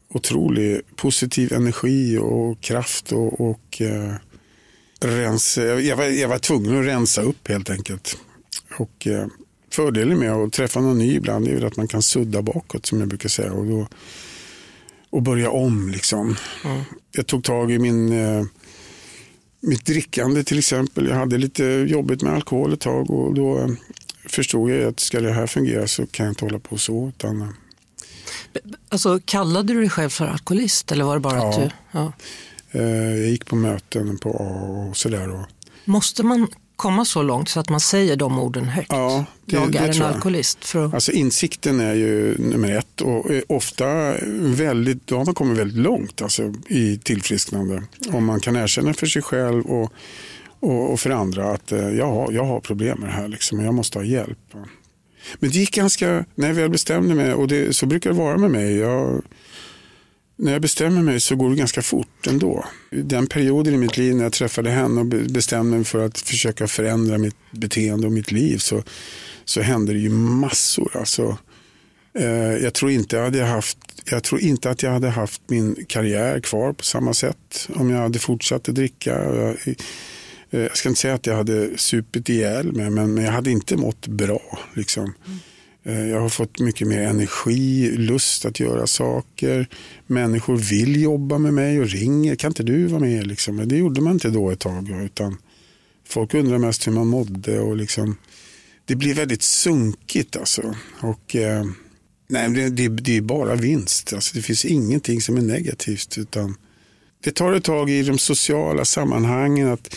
[0.10, 4.14] otrolig positiv energi och kraft och, och eh,
[5.00, 8.18] rensa, jag, var, jag var tvungen att rensa upp helt enkelt.
[8.78, 9.28] Och eh,
[9.72, 13.08] fördelen med att träffa någon ny ibland är att man kan sudda bakåt som jag
[13.08, 13.54] brukar säga.
[13.54, 13.88] Och, då,
[15.16, 16.36] och börja om liksom.
[16.66, 16.82] Mm.
[17.12, 18.46] Jag tog tag i min, eh,
[19.60, 21.08] mitt drickande till exempel.
[21.08, 23.68] Jag hade lite jobbigt med alkohol ett tag och då eh,
[24.30, 27.08] förstod jag att ska det här fungera så kan jag inte hålla på så.
[27.10, 27.48] Utan, eh,
[28.90, 31.50] Alltså, kallade du dig själv för alkoholist eller var det bara ja.
[31.50, 31.70] att du...
[31.92, 32.14] Ja.
[32.72, 35.46] Eh, jag gick på möten på A och sådär.
[35.86, 38.92] Måste man komma så långt så att man säger de orden högt?
[38.92, 40.16] Ja, det, jag det är en tror jag.
[40.16, 40.66] alkoholist.
[40.66, 40.94] För att...
[40.94, 43.86] Alltså insikten är ju nummer ett och ofta
[44.40, 47.84] väldigt, då har man kommit väldigt långt alltså, i tillfrisknande.
[48.12, 49.94] Om man kan erkänna för sig själv och,
[50.60, 53.60] och, och för andra att eh, jag, har, jag har problem med det här liksom,
[53.60, 54.40] och jag måste ha hjälp.
[55.40, 58.38] Men det gick ganska, när jag väl bestämde mig, och det, så brukar det vara
[58.38, 58.78] med mig.
[58.78, 59.22] Jag,
[60.36, 62.66] när jag bestämmer mig så går det ganska fort ändå.
[62.90, 66.68] Den perioden i mitt liv när jag träffade henne och bestämde mig för att försöka
[66.68, 68.84] förändra mitt beteende och mitt liv så,
[69.46, 70.98] så hände det ju massor.
[70.98, 71.38] Alltså,
[72.20, 75.86] eh, jag, tror inte jag, hade haft, jag tror inte att jag hade haft min
[75.88, 79.24] karriär kvar på samma sätt om jag hade fortsatt att dricka.
[79.24, 79.76] Jag, eh,
[80.50, 83.78] jag ska inte säga att jag hade supit ihjäl mig men, men jag hade inte
[83.78, 84.60] mått bra.
[84.74, 85.04] Liksom.
[85.04, 85.40] Mm.
[85.86, 89.68] Eh, jag har fått mycket mer energi, lust att göra saker.
[90.08, 92.36] Människor vill jobba med mig och ringer.
[92.36, 93.28] Kan inte du vara med?
[93.28, 93.56] Liksom.
[93.56, 94.90] Men det gjorde man inte då ett tag.
[95.06, 95.38] Utan
[96.08, 97.60] folk undrar mest hur man mådde.
[97.60, 98.18] Och liksom,
[98.86, 100.36] det blir väldigt sunkigt.
[100.36, 100.76] Alltså.
[101.02, 101.66] Och, eh,
[102.28, 104.14] nej, det, det, det, är bara vinst.
[104.14, 106.18] Alltså, det finns ingenting som är negativt.
[106.18, 106.56] Utan
[107.24, 109.68] det tar ett tag i de sociala sammanhangen.
[109.68, 109.96] att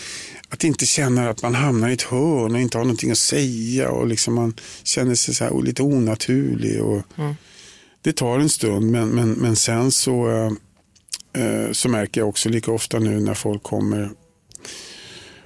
[0.51, 3.91] att inte känna att man hamnar i ett hörn och inte har någonting att säga
[3.91, 6.83] och liksom man känner sig så här lite onaturlig.
[6.83, 7.35] Och mm.
[8.03, 10.29] Det tar en stund men, men, men sen så,
[11.33, 14.11] eh, så märker jag också lika ofta nu när folk kommer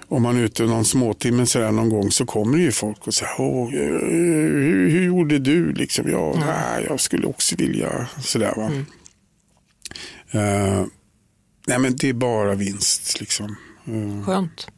[0.09, 3.15] om man är ute någon småtimme så någon gång så kommer det ju folk och
[3.15, 5.73] säger hur, hur gjorde du?
[5.73, 6.47] Liksom, ja, mm.
[6.47, 8.55] nej, jag skulle också vilja sådär.
[8.57, 8.67] Va?
[8.67, 8.85] Mm.
[10.35, 10.87] Uh,
[11.67, 13.21] nej, men det är bara vinst.
[13.21, 13.57] Liksom.
[13.88, 14.69] Uh, Skönt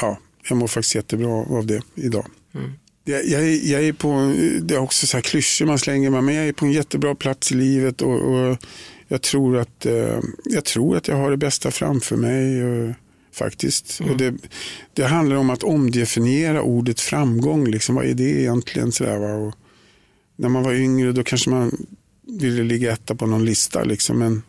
[0.00, 2.26] ja, jag mår faktiskt jättebra av det idag.
[2.54, 2.72] Mm.
[3.04, 6.34] Jag, jag, jag, är på, det är också så här klyschor man slänger med, men
[6.34, 8.56] jag är på en jättebra plats i livet och, och
[9.08, 12.64] jag, tror att, eh, jag tror att jag har det bästa framför mig.
[12.64, 12.94] Och,
[13.32, 14.00] faktiskt.
[14.00, 14.12] Mm.
[14.12, 14.34] Och det,
[14.94, 17.66] det, handlar om att omdefiniera ordet framgång.
[17.66, 18.92] Liksom, vad är det egentligen?
[18.92, 19.34] Sådär, va?
[19.34, 19.54] Och
[20.36, 21.86] när man var yngre då kanske man
[22.26, 23.84] ville ligga etta på någon lista.
[23.84, 24.42] Liksom, men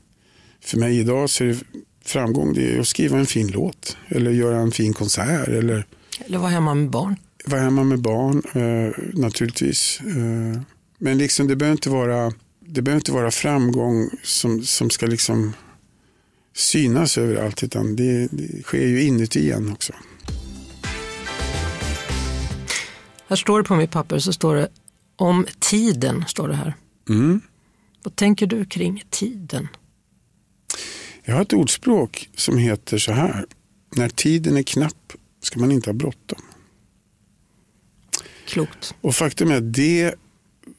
[0.62, 1.60] för mig idag så är det
[2.06, 5.48] framgång det är att skriva en fin låt eller göra en fin konsert.
[5.48, 5.86] Eller,
[6.26, 7.16] eller vara hemma med barn.
[7.46, 10.00] Vara hemma med barn eh, naturligtvis.
[10.02, 10.62] Eh,
[10.98, 15.54] men liksom, det, behöver inte vara, det behöver inte vara framgång som, som ska liksom
[16.56, 19.94] synas överallt utan det, det sker ju inuti en också.
[23.28, 24.68] Här står det på mitt papper så står det
[25.16, 26.24] om tiden.
[26.28, 26.76] står det här.
[27.10, 27.42] Mm.
[28.04, 29.68] Vad tänker du kring tiden?
[31.24, 33.46] Jag har ett ordspråk som heter så här.
[33.96, 36.42] När tiden är knapp ska man inte ha bråttom.
[38.48, 38.96] Klokt.
[39.02, 40.16] Och faktum är att det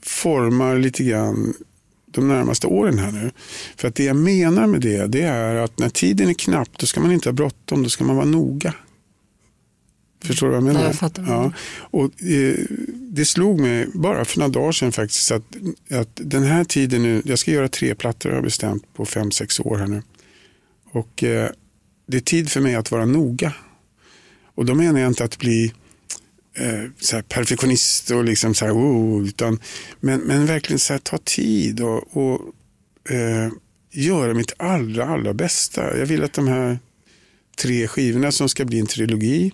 [0.02, 1.54] formar lite grann
[2.06, 3.30] de närmaste åren här nu.
[3.76, 6.86] För att det jag menar med det, det är att när tiden är knapp då
[6.86, 8.74] ska man inte ha bråttom, då ska man vara noga.
[10.24, 10.80] Förstår du vad jag menar?
[10.80, 11.24] Nej, jag fattar.
[11.28, 11.52] Ja.
[11.76, 12.54] Och, eh,
[12.94, 15.42] det slog mig bara för några dagar sedan faktiskt att,
[15.90, 19.30] att den här tiden nu, jag ska göra tre plattor har jag bestämt på fem,
[19.30, 20.02] sex år här nu.
[20.92, 21.50] Och eh,
[22.06, 23.54] det är tid för mig att vara noga.
[24.54, 25.72] Och då menar jag inte att bli
[26.54, 29.60] eh, så perfektionist och liksom så här, oh, utan,
[30.00, 32.40] men, men verkligen så här, ta tid och, och
[33.14, 33.52] eh,
[33.90, 35.98] göra mitt allra, allra bästa.
[35.98, 36.78] Jag vill att de här
[37.58, 39.52] tre skivorna som ska bli en trilogi,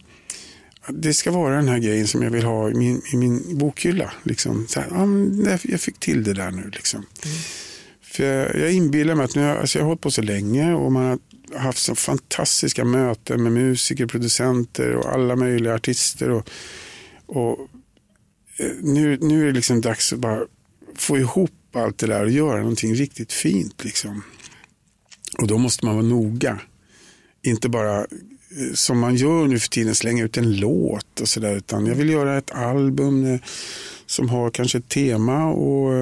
[0.89, 4.13] det ska vara den här grejen som jag vill ha i min, i min bokhylla.
[4.23, 4.67] Liksom.
[4.69, 6.71] Så här, ja, jag fick till det där nu.
[6.75, 7.07] Liksom.
[7.25, 7.37] Mm.
[8.03, 10.93] För jag, jag inbillar mig att nu, alltså jag har hållit på så länge och
[10.93, 11.19] man har
[11.57, 16.31] haft så fantastiska möten med musiker, producenter och alla möjliga artister.
[16.31, 16.51] Och,
[17.27, 17.59] och
[18.57, 20.41] eh, nu, nu är det liksom dags att bara
[20.95, 23.85] få ihop allt det där och göra någonting riktigt fint.
[23.85, 24.23] Liksom.
[25.39, 26.61] Och då måste man vara noga.
[27.43, 28.07] Inte bara eh,
[28.75, 31.57] som man gör nu för tiden, slänga ut en låt och sådär.
[31.57, 33.41] Utan jag vill göra ett album eh,
[34.07, 35.93] som har kanske ett tema och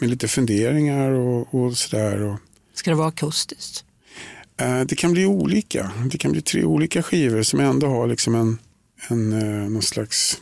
[0.00, 2.36] med lite funderingar och, och sådär.
[2.74, 3.85] Ska det vara akustiskt?
[4.86, 5.90] Det kan bli olika.
[6.10, 8.58] Det kan bli tre olika skivor som ändå har liksom en,
[9.08, 9.30] en,
[9.72, 10.40] någon slags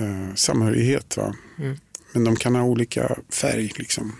[0.00, 1.16] eh, samhörighet.
[1.16, 1.34] Va?
[1.58, 1.76] Mm.
[2.12, 3.72] Men de kan ha olika färg.
[3.76, 4.12] Liksom.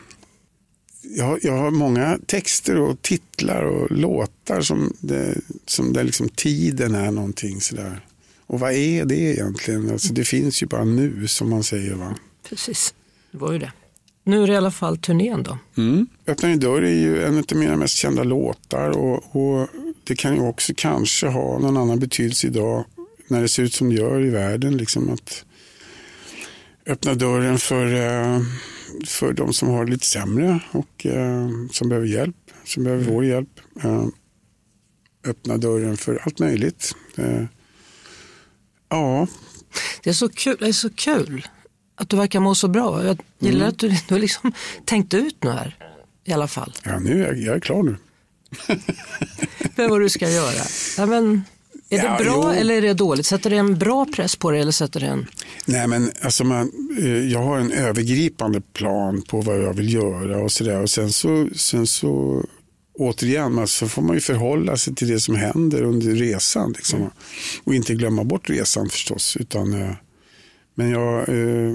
[1.02, 6.94] Jag, jag har många texter och titlar och låtar som, det, som där liksom tiden
[6.94, 8.06] är någonting sådär.
[8.46, 9.90] Och vad är det egentligen?
[9.90, 11.94] Alltså, det finns ju bara nu som man säger.
[11.94, 12.16] va?
[12.48, 12.94] Precis,
[13.30, 13.72] det var ju det.
[14.26, 15.58] Nu är det i alla fall turnén då.
[15.76, 16.06] Mm.
[16.26, 19.68] Öppna din dörr är ju en av mina mest kända låtar och, och,
[20.04, 22.84] det kan ju också kanske ha någon annan betydelse idag
[23.28, 24.76] när det ser ut som det gör i världen.
[24.76, 25.44] Liksom att
[26.86, 28.40] öppna dörren för, eh,
[29.06, 33.14] för de som har det lite sämre och eh, som behöver hjälp, som behöver mm.
[33.14, 33.60] vår hjälp.
[33.82, 34.06] Eh,
[35.24, 36.92] öppna dörren för allt möjligt.
[38.88, 39.26] Ja.
[40.02, 41.46] Det är så kul, det är så kul
[41.96, 43.04] att du verkar må så bra.
[43.04, 43.68] Jag gillar mm.
[43.68, 44.52] att du, du har liksom
[44.84, 45.76] tänkt ut nu här
[46.24, 46.72] i alla fall.
[46.84, 47.96] Ja, nu är jag, jag är klar nu.
[49.76, 50.62] Med vad du ska göra.
[50.96, 51.42] Ja, men,
[51.88, 52.60] är det bra jo.
[52.60, 53.26] eller är det dåligt?
[53.26, 55.26] Sätter det en bra press på dig eller sätter det en...
[55.66, 60.38] Nej men alltså man, eh, jag har en övergripande plan på vad jag vill göra
[60.38, 60.82] och sådär.
[60.82, 62.44] Och sen så, sen så
[62.98, 66.72] återigen så får man ju förhålla sig till det som händer under resan.
[66.72, 66.98] Liksom.
[66.98, 67.10] Mm.
[67.64, 69.36] Och inte glömma bort resan förstås.
[69.40, 69.90] Utan, eh,
[70.78, 71.74] men, jag, eh,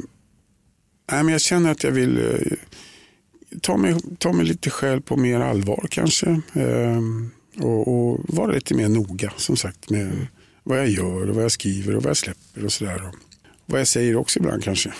[1.11, 2.39] nej, men jag känner att jag vill
[3.61, 6.41] ta, mig, ta mig lite själv på mer allvar kanske.
[7.57, 10.27] Och, och, vara lite mer noga som sagt med mm.
[10.63, 13.11] vad jag gör och vad jag skriver och vad jag släpper och sådär.
[13.65, 14.93] Vad jag säger också ibland kanske.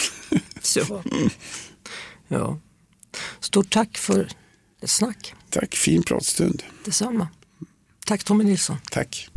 [0.60, 1.02] Så.
[2.32, 2.58] Ja.
[3.40, 4.28] Stort tack för
[4.82, 5.34] ett snack.
[5.50, 6.62] Tack, fin pratstund.
[6.84, 7.28] Detsamma.
[8.06, 8.76] Tack Tommy Nilsson.
[8.90, 9.28] Tack.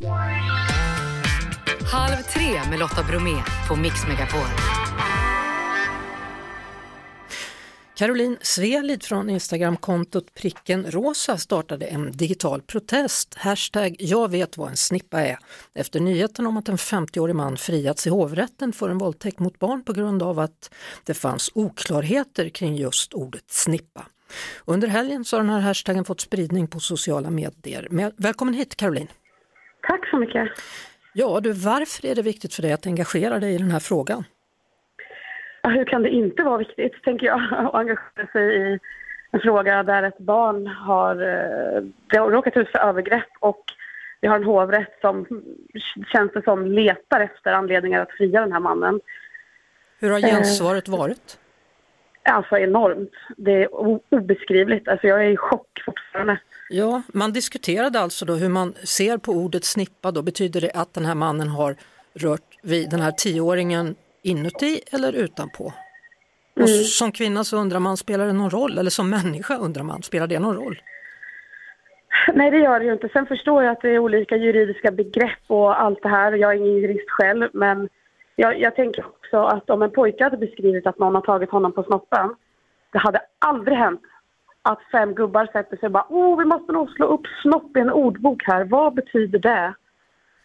[1.91, 4.39] Halv tre med Lotta Bromé på Mix Megapol.
[7.95, 14.77] Caroline Svelid från Instagramkontot pricken rosa startade en digital protest, hashtag jag vet vad en
[14.77, 15.37] snippa är,
[15.75, 19.83] efter nyheten om att en 50-årig man friats i hovrätten för en våldtäkt mot barn
[19.83, 24.05] på grund av att det fanns oklarheter kring just ordet snippa.
[24.65, 28.11] Under helgen så har den här hashtaggen fått spridning på sociala medier.
[28.17, 29.07] Välkommen hit Caroline!
[29.87, 30.49] Tack så mycket!
[31.13, 34.23] Ja du, varför är det viktigt för dig att engagera dig i den här frågan?
[35.63, 38.79] hur kan det inte vara viktigt, tänker jag, att engagera sig i
[39.31, 43.63] en fråga där ett barn har, eh, har råkat ut för övergrepp och
[44.21, 45.25] vi har en hovrätt som
[46.13, 49.01] känns det som letar efter anledningar att fria den här mannen.
[49.99, 51.39] Hur har gensvaret eh, varit?
[52.23, 53.11] Alltså enormt.
[53.37, 53.69] Det är
[54.13, 54.87] obeskrivligt.
[54.87, 56.39] Alltså jag är i chock fortfarande.
[56.69, 60.11] Ja, man diskuterade alltså då hur man ser på ordet snippa.
[60.11, 61.75] Då betyder det att den här mannen har
[62.13, 65.73] rört vid den här tioåringen inuti eller utanpå?
[66.55, 66.63] Mm.
[66.63, 68.77] Och som kvinna så undrar man, spelar det någon roll?
[68.77, 70.81] Eller som människa undrar man, spelar det någon roll?
[72.33, 73.09] Nej, det gör det ju inte.
[73.09, 76.31] Sen förstår jag att det är olika juridiska begrepp och allt det här.
[76.31, 77.89] Jag är ingen jurist själv, men
[78.35, 81.71] jag, jag tänker också att om en pojke hade beskrivit att någon har tagit honom
[81.71, 82.35] på snoppen,
[82.91, 84.01] det hade aldrig hänt
[84.63, 87.79] att fem gubbar sätter sig och bara oh, vi måste nog slå upp snopp i
[87.79, 88.63] en ordbok här.
[88.63, 89.73] Vad betyder det?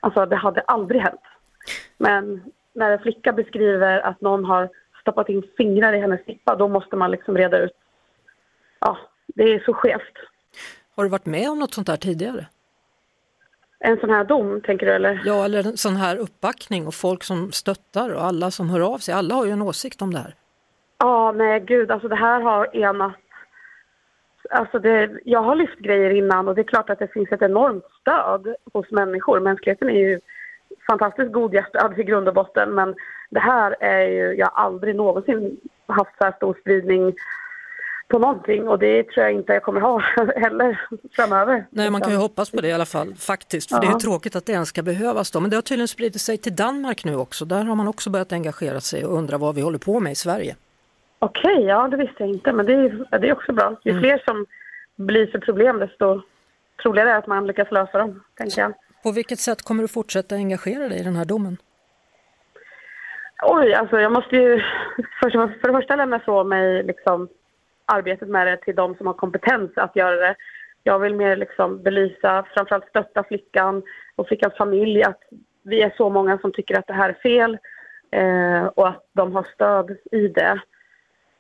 [0.01, 1.21] Alltså, det hade aldrig hänt.
[1.99, 4.69] Men när en flicka beskriver att någon har
[5.01, 7.73] stoppat in fingrar i hennes snippa, då måste man liksom reda ut.
[8.81, 10.15] Ja, det är så skevt.
[10.97, 12.47] Har du varit med om något sånt där tidigare?
[13.81, 15.23] En sån här dom, tänker du eller?
[15.25, 18.99] Ja, eller en sån här uppbackning och folk som stöttar och alla som hör av
[18.99, 19.15] sig.
[19.15, 20.35] Alla har ju en åsikt om det här.
[20.99, 23.13] Ja, nej gud, alltså det här har enat
[24.51, 27.43] Alltså det, jag har lyft grejer innan och det är klart att det finns ett
[27.43, 29.41] enormt stöd hos människor.
[29.41, 30.21] Mänskligheten är ju
[30.87, 32.95] fantastiskt godhjärtad i grund och botten men
[33.31, 37.15] det här är ju, jag har aldrig någonsin haft så här stor spridning
[38.09, 39.99] på någonting och det tror jag inte jag kommer ha
[40.37, 40.81] heller
[41.13, 41.67] framöver.
[41.71, 43.81] Nej, man kan ju hoppas på det i alla fall faktiskt, för ja.
[43.81, 45.41] det är tråkigt att det ens ska behövas då.
[45.41, 47.45] Men det har tydligen spridit sig till Danmark nu också.
[47.45, 50.15] Där har man också börjat engagera sig och undra vad vi håller på med i
[50.15, 50.57] Sverige.
[51.19, 53.77] Okej, okay, ja det visste jag inte, men det är, det är också bra.
[53.85, 54.03] Ju mm.
[54.03, 54.47] fler som
[54.97, 56.23] blir för problem desto
[56.83, 58.73] troligare är att man lyckas lösa dem, tänker jag.
[59.03, 61.57] På vilket sätt kommer du fortsätta engagera dig i den här domen?
[63.43, 64.63] Oj, alltså jag måste ju
[65.21, 67.29] för, för det första lämna ifrån mig liksom
[67.85, 70.35] arbetet med det till de som har kompetens att göra det.
[70.83, 73.83] Jag vill mer liksom belysa, framförallt stötta flickan
[74.17, 75.21] och flickans familj att
[75.63, 77.59] vi är så många som tycker att det här är fel
[78.11, 80.61] eh, och att de har stöd i det.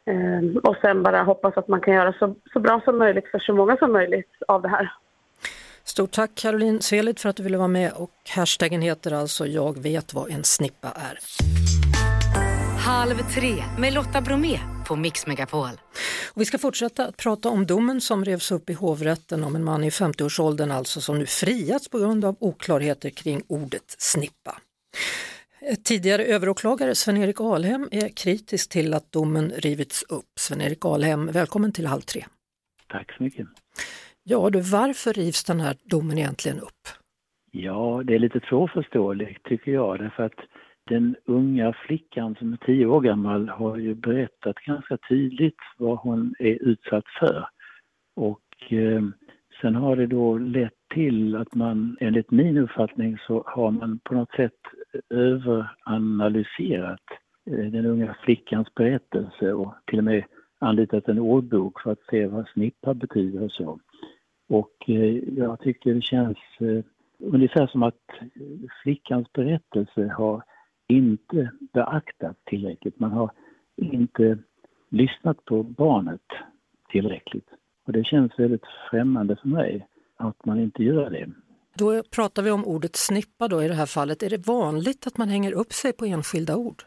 [0.09, 3.39] Eh, och sen bara hoppas att man kan göra så, så bra som möjligt för
[3.39, 4.93] så många som möjligt av det här.
[5.85, 9.83] Stort tack Caroline Selid för att du ville vara med och hashtaggen heter alltså Jag
[9.83, 11.19] vet vad en snippa är.
[12.79, 15.71] Halv tre med Lotta Bromé på Mix Megapol.
[16.35, 19.65] Och vi ska fortsätta att prata om domen som revs upp i hovrätten om en
[19.65, 24.59] man i 50-årsåldern alltså som nu friats på grund av oklarheter kring ordet snippa.
[25.85, 30.33] Tidigare överåklagare Sven-Erik Alhem är kritisk till att domen rivits upp.
[30.39, 32.25] Sven-Erik Alhem, välkommen till Halv tre.
[32.89, 33.47] Tack så mycket.
[34.25, 36.83] Ja du, varför rivs den här domen egentligen upp?
[37.51, 40.41] Ja, det är lite svårförståeligt tycker jag därför att
[40.89, 46.35] den unga flickan som är tio år gammal har ju berättat ganska tydligt vad hon
[46.39, 47.49] är utsatt för.
[48.17, 49.03] Och eh,
[49.61, 54.15] sen har det då lett till att man, enligt min uppfattning, så har man på
[54.15, 54.59] något sätt
[55.11, 57.03] överanalyserat
[57.51, 60.25] eh, den unga flickans berättelse och till och med
[60.59, 63.81] anlitat en ordbok för att se vad snippa betyder och så.
[64.49, 66.85] Och eh, jag tycker det känns eh,
[67.19, 68.11] ungefär som att
[68.83, 70.43] flickans berättelse har
[70.89, 73.01] inte beaktat tillräckligt.
[73.01, 73.31] Man har
[73.77, 74.39] inte
[74.89, 76.27] lyssnat på barnet
[76.89, 77.49] tillräckligt.
[77.87, 81.29] Och det känns väldigt främmande för mig att man inte gör det.
[81.79, 84.23] Då pratar vi om ordet snippa då i det här fallet.
[84.23, 86.83] Är det vanligt att man hänger upp sig på enskilda ord?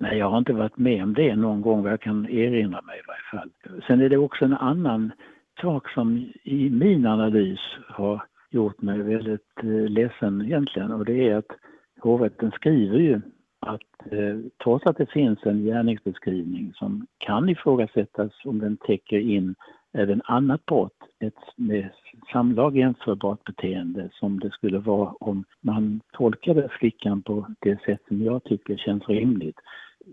[0.00, 2.98] Nej, jag har inte varit med om det någon gång vad jag kan erinra mig
[2.98, 3.80] i varje fall.
[3.86, 5.12] Sen är det också en annan
[5.60, 11.36] sak som i min analys har gjort mig väldigt eh, ledsen egentligen och det är
[11.36, 11.50] att
[12.00, 13.20] hovrätten skriver ju
[13.60, 19.54] att eh, trots att det finns en gärningsbeskrivning som kan ifrågasättas om den täcker in
[19.96, 21.90] även annat brott, ett med
[22.32, 28.22] samlag jämförbart beteende som det skulle vara om man tolkade flickan på det sätt som
[28.22, 29.56] jag tycker känns rimligt,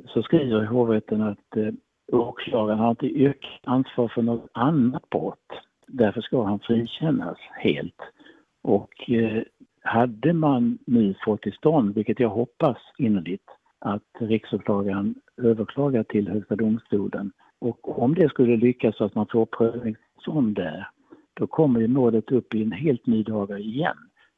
[0.07, 1.73] så skriver hovrätten att eh,
[2.11, 5.51] åklagaren har inte yrkat ansvar för något annat brott.
[5.87, 8.01] Därför ska han frikännas helt.
[8.61, 9.43] Och eh,
[9.81, 16.55] hade man nu fått till stånd, vilket jag hoppas innerligt, att riksåklagaren överklagar till Högsta
[16.55, 17.31] domstolen
[17.63, 20.87] och om det skulle lyckas så att man får prövningstillstånd där,
[21.33, 23.97] då kommer ju målet upp i en helt ny dager igen.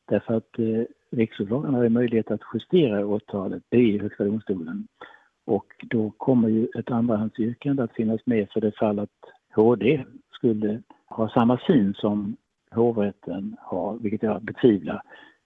[0.09, 4.88] Därför att eh, riksåklagaren har möjlighet att justera åtalet det i Högsta domstolen.
[5.45, 9.19] Och då kommer ju ett andrahandsyrkande att finnas med för det fall att
[9.55, 12.38] HD skulle ha samma syn som
[12.71, 15.01] hovrätten har, vilket jag betvivlar.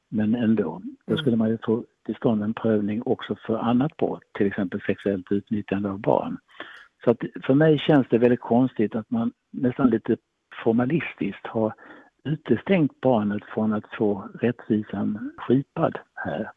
[0.10, 4.24] Men ändå, då skulle man ju få till stånd en prövning också för annat brott,
[4.38, 6.38] till exempel sexuellt utnyttjande av barn.
[7.04, 10.18] Så att för mig känns det väldigt konstigt att man nästan lite
[10.64, 11.74] formalistiskt har
[12.24, 16.52] utestängt barnet från att få rättvisan skipad här.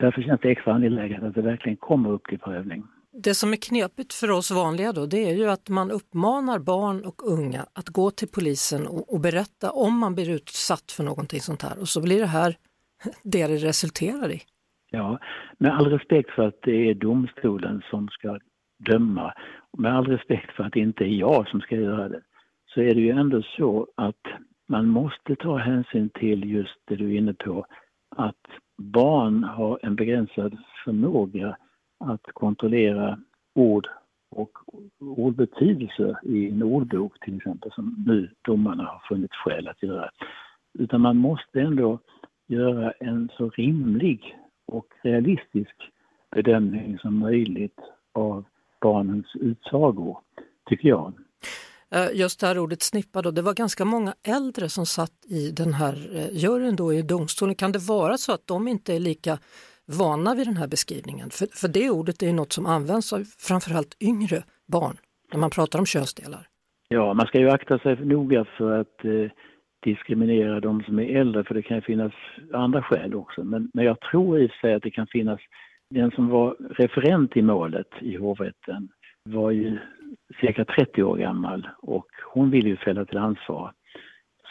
[0.00, 2.84] Därför känns det extra angeläget att det verkligen kommer upp till prövning.
[3.12, 7.04] Det som är knepigt för oss vanliga då, det är ju att man uppmanar barn
[7.04, 11.40] och unga att gå till polisen och, och berätta om man blir utsatt för någonting
[11.40, 12.56] sånt här och så blir det här
[13.22, 14.42] det det resulterar i.
[14.90, 15.18] Ja,
[15.58, 18.38] med all respekt för att det är domstolen som ska
[18.78, 19.32] döma,
[19.78, 22.20] med all respekt för att det inte är jag som ska göra det,
[22.66, 24.26] så är det ju ändå så att
[24.66, 27.66] man måste ta hänsyn till just det du är inne på,
[28.16, 31.56] att barn har en begränsad förmåga
[32.04, 33.18] att kontrollera
[33.54, 33.88] ord
[34.30, 34.58] och
[35.00, 40.10] ordbetydelse i en ordbok till exempel, som nu domarna har funnit skäl att göra.
[40.78, 41.98] Utan man måste ändå
[42.46, 44.36] göra en så rimlig
[44.66, 45.74] och realistisk
[46.30, 47.80] bedömning som möjligt
[48.12, 48.44] av
[48.80, 50.18] barnens utsagor,
[50.68, 51.12] tycker jag.
[51.90, 55.50] Eh, just det här ordet snippa då, det var ganska många äldre som satt i
[55.50, 57.54] den här eh, juryn då i domstolen.
[57.54, 59.38] Kan det vara så att de inte är lika
[59.86, 61.30] vana vid den här beskrivningen?
[61.30, 64.96] För, för det ordet är något som används av framförallt yngre barn
[65.32, 66.46] när man pratar om könsdelar.
[66.88, 69.30] Ja, man ska ju akta sig noga för att eh,
[69.84, 72.12] diskriminera de som är äldre för det kan finnas
[72.52, 73.44] andra skäl också.
[73.44, 75.40] Men, men jag tror i och för sig att det kan finnas
[75.90, 78.88] den som var referent i målet i hovrätten
[79.24, 79.78] var ju
[80.40, 83.72] cirka 30 år gammal och hon ville ju fälla till ansvar.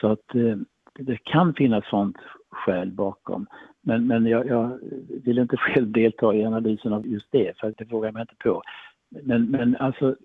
[0.02, 0.58] Så att eh,
[1.00, 2.18] det kan finnas sånt
[2.52, 3.48] skäl bakom.
[3.82, 4.80] Men, men jag, jag,
[5.26, 8.36] vill inte själv delta i analysen av just det, för det vågar jag mig inte
[8.36, 8.62] på.
[9.10, 10.16] Men, men alltså,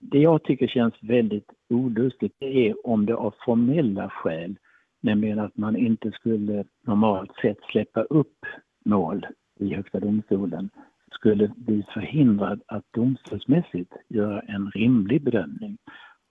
[0.00, 4.56] det jag tycker känns väldigt olustigt är om det av formella skäl,
[5.00, 8.38] nämligen att man inte skulle normalt sett släppa upp
[8.84, 9.26] mål
[9.60, 10.70] i Högsta domstolen,
[11.10, 15.78] skulle bli förhindrad att domstolsmässigt göra en rimlig bedömning.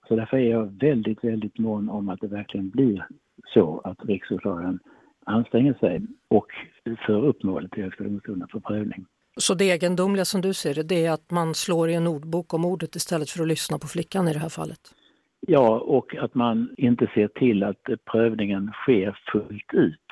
[0.08, 3.06] Så därför är jag väldigt, väldigt mån om att det verkligen blir
[3.54, 4.78] så att riksåklagaren
[5.24, 6.46] anstränger sig och
[7.06, 9.06] för upp målet till Högsta domstolen för prövning.
[9.36, 12.54] Så det egendomliga som du ser det, det är att man slår i en ordbok
[12.54, 14.80] om ordet istället för att lyssna på flickan i det här fallet?
[15.40, 20.06] Ja, och att man inte ser till att prövningen sker fullt ut.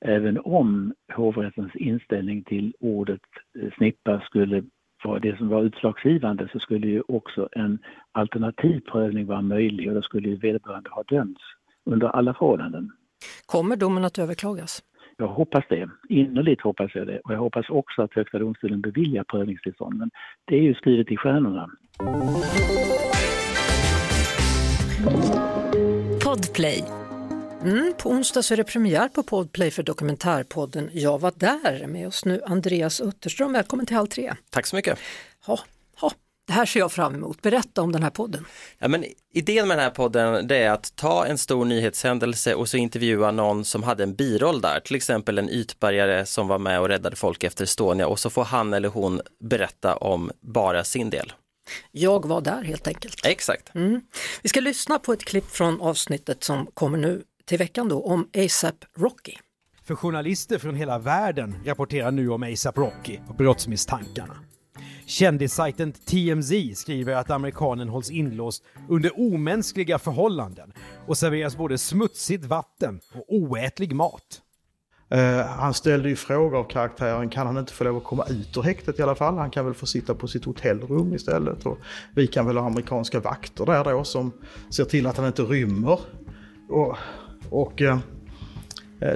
[0.00, 3.20] Även om hovrättens inställning till ordet
[3.62, 4.62] eh, snippa skulle
[5.04, 7.78] vara det som var utslagsgivande så skulle ju också en
[8.12, 11.42] alternativ prövning vara möjlig och då skulle ju vederbörande ha dömts
[11.90, 12.90] under alla förhållanden.
[13.46, 14.82] Kommer domen att överklagas?
[15.16, 15.90] Jag hoppas det.
[16.08, 17.18] Innerligt hoppas jag det.
[17.18, 19.98] Och jag hoppas också att Högsta domstolen beviljar prövningstillstånd.
[19.98, 20.10] Men
[20.44, 21.70] det är ju skrivet i stjärnorna.
[26.24, 26.84] Podplay.
[27.62, 31.86] Mm, på onsdag så är det premiär på Podplay för dokumentärpodden Jag var där.
[31.86, 34.34] Med oss nu Andreas Utterström, välkommen till Halv tre.
[34.50, 34.98] Tack så mycket.
[35.46, 35.60] Ha,
[36.00, 36.12] ha.
[36.46, 37.42] Det här ser jag fram emot.
[37.42, 38.46] Berätta om den här podden.
[38.78, 39.04] Ja, men
[39.34, 43.30] idén med den här podden det är att ta en stor nyhetshändelse och så intervjua
[43.30, 47.16] någon som hade en biroll där, till exempel en ytbärgare som var med och räddade
[47.16, 51.32] folk efter Estonia och så får han eller hon berätta om bara sin del.
[51.90, 53.26] Jag var där helt enkelt.
[53.26, 53.74] Exakt.
[53.74, 54.00] Mm.
[54.42, 58.28] Vi ska lyssna på ett klipp från avsnittet som kommer nu till veckan då om
[58.44, 59.34] ASAP Rocky.
[59.84, 64.36] För journalister från hela världen rapporterar nu om ASAP Rocky och brottsmisstankarna.
[65.06, 70.72] Kändissajten TMZ skriver att amerikanen hålls inlåst under omänskliga förhållanden
[71.06, 74.42] och serveras både smutsigt vatten och oätlig mat.
[75.14, 78.56] Uh, han ställde ju frågor av karaktären, kan han inte få lov att komma ut
[78.56, 79.38] ur häktet i alla fall?
[79.38, 81.66] Han kan väl få sitta på sitt hotellrum istället.
[81.66, 81.78] Och
[82.14, 84.32] vi kan väl ha amerikanska vakter där då som
[84.70, 86.00] ser till att han inte rymmer.
[86.68, 86.96] Och,
[87.50, 87.98] och uh,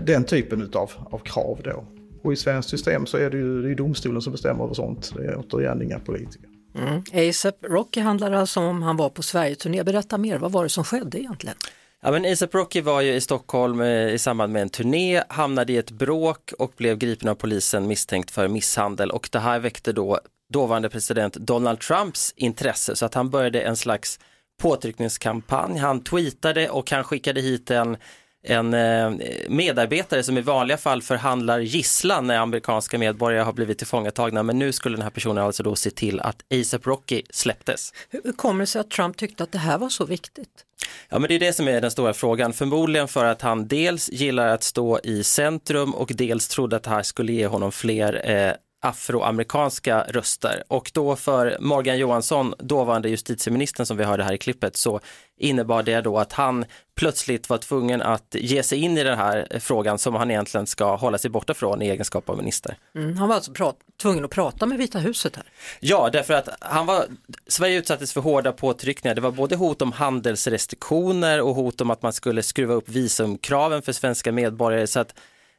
[0.03, 1.85] den typen utav, av krav då.
[2.23, 5.13] Och i svenskt system så är det ju det är domstolen som bestämmer över sånt.
[5.17, 6.49] Det är återigen inga politiker.
[6.75, 7.29] Mm.
[7.29, 9.85] ASAP Rocky handlar alltså om han var på Sverigeturné.
[9.85, 11.57] Berätta mer, vad var det som skedde egentligen?
[12.03, 15.77] Ja, men ASAP Rocky var ju i Stockholm i samband med en turné, hamnade i
[15.77, 20.21] ett bråk och blev gripen av polisen misstänkt för misshandel och det här väckte då
[20.53, 24.21] dåvarande president Donald Trumps intresse så att han började en slags
[24.63, 25.79] påtryckningskampanj.
[25.79, 27.97] Han tweetade och han skickade hit en
[28.45, 29.13] en eh,
[29.49, 34.73] medarbetare som i vanliga fall förhandlar gisslan när amerikanska medborgare har blivit tillfångatagna men nu
[34.73, 37.93] skulle den här personen alltså då se till att ASAP Rocky släpptes.
[38.11, 40.65] Hur kommer det sig att Trump tyckte att det här var så viktigt?
[41.09, 44.09] Ja men det är det som är den stora frågan, förmodligen för att han dels
[44.13, 48.31] gillar att stå i centrum och dels trodde att det här skulle ge honom fler
[48.31, 48.53] eh,
[48.85, 54.77] afroamerikanska röster och då för Morgan Johansson, dåvarande justitieministern som vi hörde här i klippet,
[54.77, 55.01] så
[55.39, 56.65] innebar det då att han
[56.95, 60.97] plötsligt var tvungen att ge sig in i den här frågan som han egentligen ska
[60.97, 62.77] hålla sig borta från i egenskap av minister.
[62.95, 65.45] Mm, han var alltså tvungen att prata med Vita huset här?
[65.81, 67.05] Ja, därför att han var,
[67.47, 69.15] Sverige utsattes för hårda påtryckningar.
[69.15, 73.83] Det var både hot om handelsrestriktioner och hot om att man skulle skruva upp visumkraven
[73.83, 75.15] för svenska medborgare så att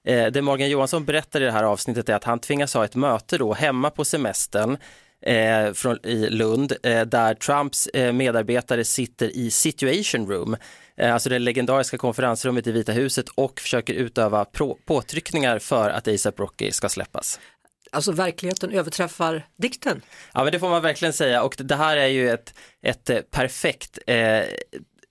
[0.06, 2.95] Eh, det Morgan Johansson berättar i det här avsnittet är att han tvingas ha ett
[2.95, 4.78] möte då hemma på semestern
[5.26, 10.58] eh, från, i Lund eh, där Trumps eh, medarbetare sitter i situation room,
[10.97, 14.45] eh, alltså det legendariska konferensrummet i Vita huset och försöker utöva
[14.86, 17.39] påtryckningar för att ASAP Rocky ska släppas.
[17.91, 20.01] Alltså verkligheten överträffar dikten?
[20.34, 23.20] Ja men det får man verkligen säga och det här är ju ett, ett eh,
[23.32, 23.99] perfekt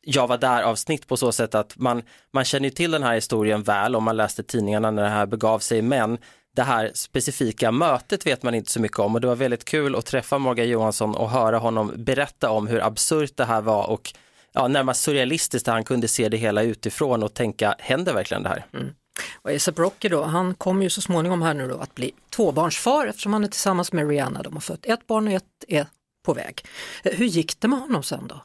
[0.05, 3.63] jag var där avsnitt på så sätt att man, man känner till den här historien
[3.63, 6.19] väl om man läste tidningarna när det här begav sig, men
[6.57, 9.97] det här specifika mötet vet man inte så mycket om och det var väldigt kul
[9.97, 14.15] att träffa Morgan Johansson och höra honom berätta om hur absurt det här var och
[14.53, 18.49] ja, närmast surrealistiskt där han kunde se det hela utifrån och tänka, händer verkligen det
[18.49, 18.67] här?
[18.73, 18.89] Mm.
[19.43, 23.07] Och ASAP Rocky då, han kommer ju så småningom här nu då att bli tvåbarnsfar
[23.07, 24.43] eftersom han är tillsammans med Rihanna.
[24.43, 25.87] De har fött ett barn och ett är
[26.23, 26.65] på väg.
[27.03, 28.43] Hur gick det med honom sen då?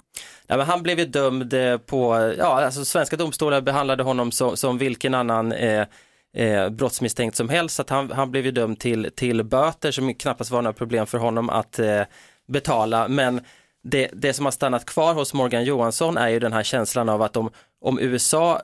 [0.47, 4.57] Ja, men han blev ju dömd eh, på, ja alltså svenska domstolar behandlade honom som,
[4.57, 5.87] som vilken annan eh,
[6.35, 10.51] eh, brottsmisstänkt som helst, att han, han blev ju dömd till, till böter som knappast
[10.51, 12.01] var några problem för honom att eh,
[12.47, 13.41] betala, men
[13.83, 17.21] det, det som har stannat kvar hos Morgan Johansson är ju den här känslan av
[17.21, 17.49] att om,
[17.81, 18.61] om USA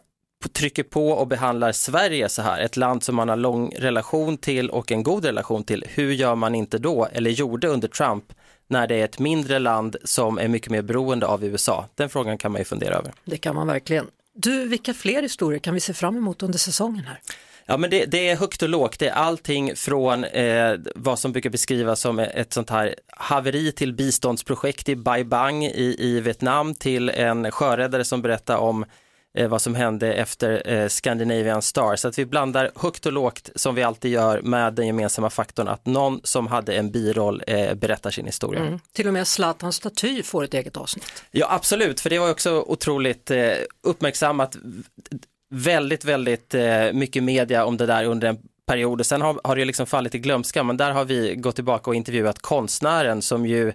[0.53, 4.70] trycker på och behandlar Sverige så här, ett land som man har lång relation till
[4.70, 8.34] och en god relation till, hur gör man inte då, eller gjorde under Trump,
[8.68, 11.88] när det är ett mindre land som är mycket mer beroende av USA?
[11.95, 13.11] Den frågan kan man ju fundera över.
[13.26, 14.07] Det kan man verkligen.
[14.36, 17.20] Du, vilka fler historier kan vi se fram emot under säsongen här?
[17.66, 21.32] Ja men det, det, är högt och lågt, det är allting från eh, vad som
[21.32, 26.76] brukar beskrivas som ett sånt här haveri till biståndsprojekt i Bai Bang i, i Vietnam
[26.76, 28.86] till en sjöräddare som berättar om
[29.38, 31.96] eh, vad som hände efter eh, Scandinavian Star.
[31.96, 35.68] Så att vi blandar högt och lågt som vi alltid gör med den gemensamma faktorn
[35.68, 38.62] att någon som hade en biroll eh, berättar sin historia.
[38.62, 38.80] Mm.
[38.94, 41.24] Till och med Zlatans staty får ett eget avsnitt.
[41.32, 43.52] Ja absolut, för det var också otroligt eh,
[43.84, 44.58] uppmärksammat
[45.54, 49.56] väldigt, väldigt eh, mycket media om det där under en period och sen har, har
[49.56, 53.46] det liksom fallit i glömska men där har vi gått tillbaka och intervjuat konstnären som
[53.46, 53.74] ju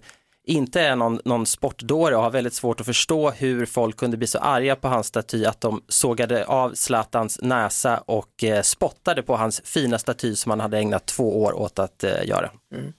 [0.48, 4.26] inte är någon, någon sportdåre och har väldigt svårt att förstå hur folk kunde bli
[4.26, 9.36] så arga på hans staty att de sågade av Zlatans näsa och eh, spottade på
[9.36, 12.50] hans fina staty som han hade ägnat två år åt att eh, göra.
[12.74, 12.92] Mm.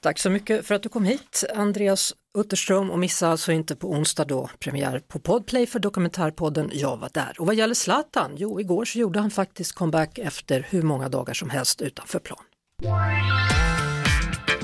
[0.00, 3.90] Tack så mycket för att du kom hit, Andreas Utterström och missa alltså inte på
[3.90, 7.36] onsdag då premiär på Podplay för dokumentärpodden Jag var där.
[7.38, 11.34] Och vad gäller Zlatan, jo igår så gjorde han faktiskt comeback efter hur många dagar
[11.34, 12.44] som helst utanför plan.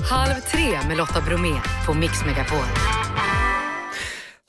[0.09, 2.65] Halv tre med Lotta Bromé på Mix Megapol.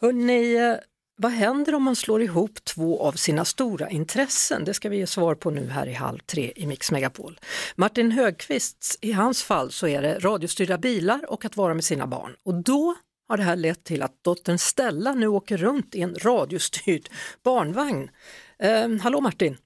[0.00, 0.76] Hörrni,
[1.16, 4.64] vad händer om man slår ihop två av sina stora intressen?
[4.64, 7.40] Det ska vi ge svar på nu här i halv tre i Mix Megapol.
[7.74, 12.06] Martin Högqvist, i hans fall så är det radiostyrda bilar och att vara med sina
[12.06, 12.36] barn.
[12.44, 12.94] Och då
[13.28, 17.08] har det här lett till att dottern Stella nu åker runt i en radiostyrd
[17.44, 18.10] barnvagn.
[18.58, 19.56] Eh, hallå Martin!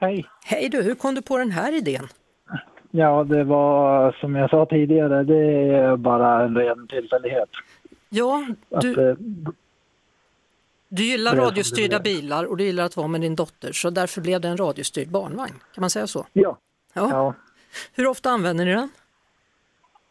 [0.00, 0.26] Hej!
[0.44, 2.08] Hej du, hur kom du på den här idén?
[2.90, 7.48] Ja, det var som jag sa tidigare, det är bara en ren tillfällighet.
[8.08, 9.24] Ja, du, att, eh,
[10.88, 14.40] du gillar radiostyrda bilar och du gillar att vara med din dotter så därför blev
[14.40, 15.54] det en radiostyrd barnvagn.
[15.74, 16.26] Kan man säga så?
[16.32, 16.58] Ja.
[16.92, 17.08] ja.
[17.10, 17.34] ja.
[17.94, 18.88] Hur ofta använder ni den?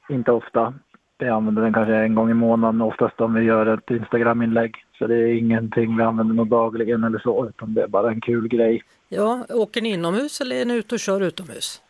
[0.10, 0.74] Inte ofta.
[1.18, 4.76] Vi använder den kanske en gång i månaden oftast om vi gör ett Instagram-inlägg.
[4.98, 8.22] Så det är ingenting vi använder något dagligen eller så utan det är bara en
[8.22, 8.84] kul grej.
[9.10, 11.82] Ja, åker ni inomhus eller är ni ute och kör utomhus?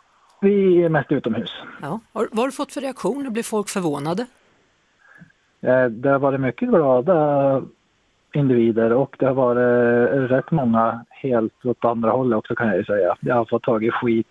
[0.42, 1.52] Vi är mest utomhus.
[1.82, 2.00] Ja.
[2.12, 3.30] Vad har du fått för reaktioner?
[3.30, 4.26] Blir folk förvånade?
[5.62, 7.62] Eh, det har varit mycket glada
[8.34, 12.84] individer och det har varit rätt många helt åt andra hållet också kan jag ju
[12.84, 13.16] säga.
[13.20, 14.28] Jag har fått tag i skit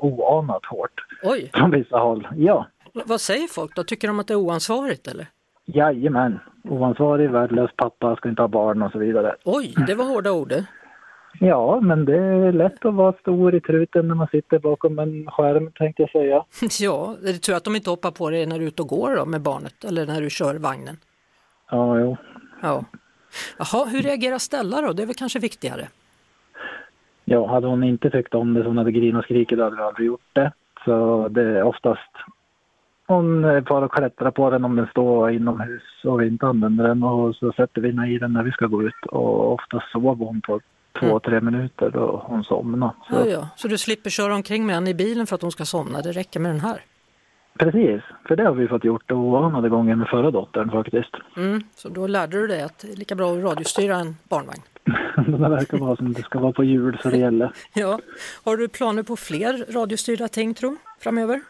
[0.00, 1.00] oanat hårt.
[1.22, 1.50] Oj!
[1.54, 2.66] Från vissa håll, ja.
[2.92, 3.84] Vad säger folk då?
[3.84, 5.26] Tycker de att det är oansvarigt eller?
[5.64, 9.36] Jajamän, oansvarig, värdelös pappa, ska inte ha barn och så vidare.
[9.44, 10.52] Oj, det var hårda ord
[11.38, 15.26] Ja, men det är lätt att vara stor i truten när man sitter bakom en
[15.26, 16.44] skärm tänkte jag säga.
[16.80, 18.88] Ja, är det tur att de inte hoppar på dig när du är ute och
[18.88, 20.96] går då med barnet eller när du kör vagnen?
[21.70, 22.16] Ja, jo.
[22.62, 22.84] Ja.
[23.58, 24.92] Jaha, hur reagerar Stella då?
[24.92, 25.88] Det är väl kanske viktigare?
[27.24, 29.82] Ja, hade hon inte tyckt om det så hon hade grinat och skrikit hade vi
[29.82, 30.52] aldrig gjort det.
[30.84, 32.10] Så det är oftast
[33.06, 37.02] hon far och klättrar på den om den står inomhus och vi inte använder den
[37.02, 40.40] och så sätter vi i den när vi ska gå ut och oftast sover hon
[40.40, 40.60] på
[40.98, 41.20] två, mm.
[41.20, 42.92] tre minuter då hon somnar.
[43.08, 43.14] Så.
[43.14, 43.48] Ja, ja.
[43.56, 46.12] så du slipper köra omkring med henne i bilen för att hon ska somna, det
[46.12, 46.80] räcker med den här?
[47.58, 51.16] Precis, för det har vi fått gjort oanade gånger med förra dottern faktiskt.
[51.36, 54.62] Mm, så då lärde du dig att det är lika bra att radiostyra en barnvagn?
[55.26, 57.52] det verkar vara som det ska vara på hjul så det gäller.
[57.74, 57.98] ja.
[58.44, 61.40] Har du planer på fler radiostyrda ting tro, framöver?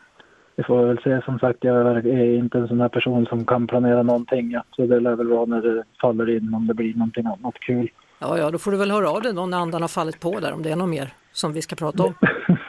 [0.57, 3.67] Vi får väl se, som sagt jag är inte en sån här person som kan
[3.67, 4.51] planera någonting.
[4.51, 4.65] Ja.
[4.77, 7.91] Så det lär väl vara när det faller in om det blir någonting annat kul.
[8.21, 10.41] Ja, ja, då får du väl höra av dig då när andan har fallit på
[10.41, 12.15] där om det är något mer som vi ska prata om.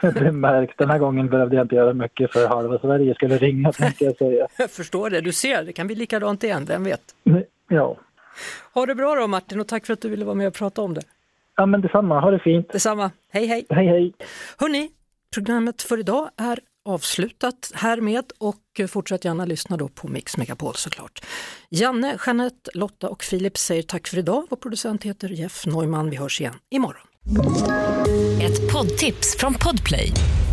[0.00, 3.72] det märks, den här gången behövde jag inte göra mycket för halva Sverige skulle ringa
[3.72, 4.46] tänkte jag säga.
[4.58, 7.02] jag förstår det, du ser, det kan bli likadant igen, vem vet?
[7.68, 7.96] Ja.
[8.74, 10.82] Ha det bra då Martin och tack för att du ville vara med och prata
[10.82, 11.02] om det.
[11.56, 12.72] Ja men detsamma, ha det fint.
[12.72, 13.66] Detsamma, hej hej.
[13.68, 14.12] Hej hej.
[14.58, 14.90] Hörni,
[15.34, 21.24] programmet för idag är avslutat härmed och fortsätt gärna lyssna då på Mix Megapol såklart.
[21.70, 24.46] Janne, Jeanette, Lotta och Filip säger tack för idag.
[24.50, 26.10] Vår producent heter Jeff Neumann.
[26.10, 27.06] Vi hörs igen imorgon.
[28.42, 30.12] Ett poddtips från Podplay.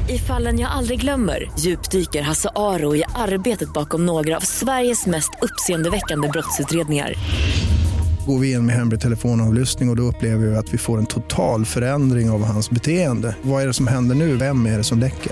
[0.09, 5.31] I fallen jag aldrig glömmer djupdyker Hasse Aro i arbetet bakom några av Sveriges mest
[5.41, 7.15] uppseendeväckande brottsutredningar
[8.29, 11.05] går vi in med hemlig telefonavlyssning och, och då upplever vi att vi får en
[11.05, 13.35] total förändring av hans beteende.
[13.41, 14.35] Vad är det som händer nu?
[14.35, 15.31] Vem är det som läcker?